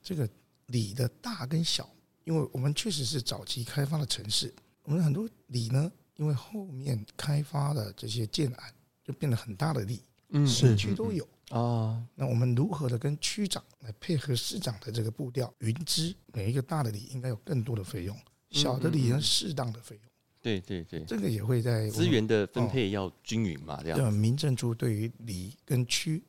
[0.00, 0.28] 这个
[0.66, 1.90] 里的大跟小，
[2.22, 4.54] 因为我们确实是早期开发的城市，
[4.84, 12.00] 我们很多里呢，因为后面开发的这些建案，就变得很大的里，嗯，市区都有啊。
[12.14, 18.16] 那我们如何的跟区长来配合市长的这个步调，云知每一个大的里应该有更多的费用，
[18.52, 20.07] 小的里呢适当的费用。
[20.48, 23.98] 对对对，这个也会在资源的分配要均匀嘛，这样。
[23.98, 26.22] 对，民政处对于里跟区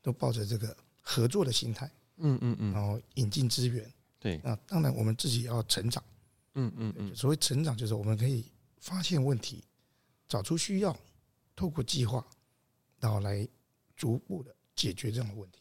[0.00, 3.92] 都抱着这个合作的心态，嗯嗯嗯，然后引进资源。
[4.18, 6.02] 对，那当然我们自己也要成长，
[6.54, 7.14] 嗯嗯嗯。
[7.14, 8.46] 所谓成长，就是我们可以
[8.80, 9.62] 发现问题，
[10.26, 10.96] 找出需要，
[11.54, 12.26] 透过计划，
[13.00, 13.46] 然后来
[13.94, 15.60] 逐步的解决这样的问题。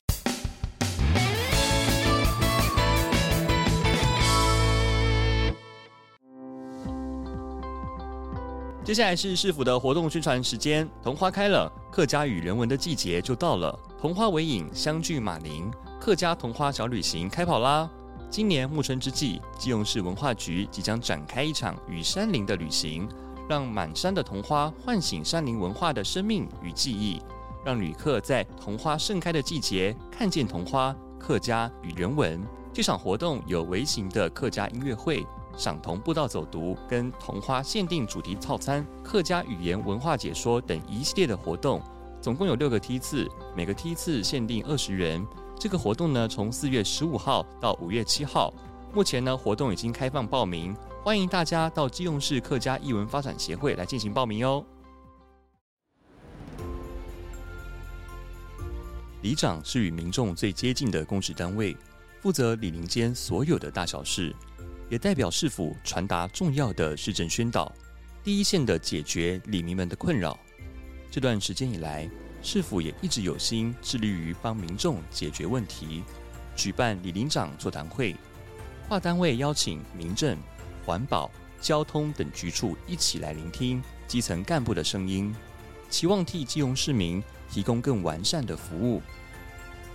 [8.88, 10.90] 接下来是市府的活动宣传时间。
[11.04, 13.78] 桐花开了，客家与人文的季节就到了。
[14.00, 15.70] 桐花为引，相聚马林，
[16.00, 17.90] 客家桐花小旅行开跑啦！
[18.30, 23.06] 今年暮春之际，基隆市文化局即将展开一场与山林的旅行，
[23.50, 27.22] 让满山的桐花唤醒山林文化的生命与记忆，
[27.66, 32.42] 让旅客在桐花盛开的季节看见桐花、客家与人文。
[32.72, 35.28] 这场活动有微型的客家音乐会。
[35.58, 41.82] 赏桐步道走读、跟桐花限定主题套餐、客家语言文化解说等一系列的活动，
[42.22, 45.26] 总共有六个梯次，每个梯次限定二十人。
[45.60, 48.54] 这个活动呢，从四月十五号到五月七号，
[48.94, 54.64] 目前呢活动已经开放报名，欢迎大家到基隆市客家艺文发展协会来进行报名哦。
[59.24, 61.76] 里长是与民众最接近的公职单位，
[62.22, 64.34] 负责里邻间所有的大小事。
[64.90, 67.70] 也代表市府传达重要的市政宣导，
[68.24, 70.40] 第一线的解决里民们的困扰。
[71.12, 72.10] 这段时间以来，
[72.42, 76.04] 市府也一直有心致力于帮民众解决问题，
[76.56, 78.16] 举办里邻长座谈会，
[78.88, 80.38] 跨单位邀请民政、
[80.86, 81.30] 环保、
[81.60, 85.36] 交通等局处一起来聆听基层干部的声音，
[85.90, 89.02] 期望替基隆市民提供更完善的服务。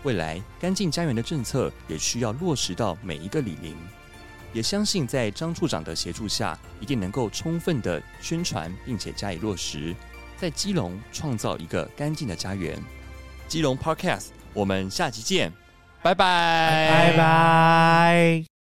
[0.03, 3.75] 未来干净家园的政策也需要落实到每一个里邻。
[4.53, 9.95] 也相信，在张处长的协助下，一定能够充分的宣传，并且加以落实，
[10.37, 12.79] 在基隆创造一个干净的家园。
[13.49, 15.53] 基隆 Podcast，我们下集见，
[16.03, 18.52] 拜拜，拜拜。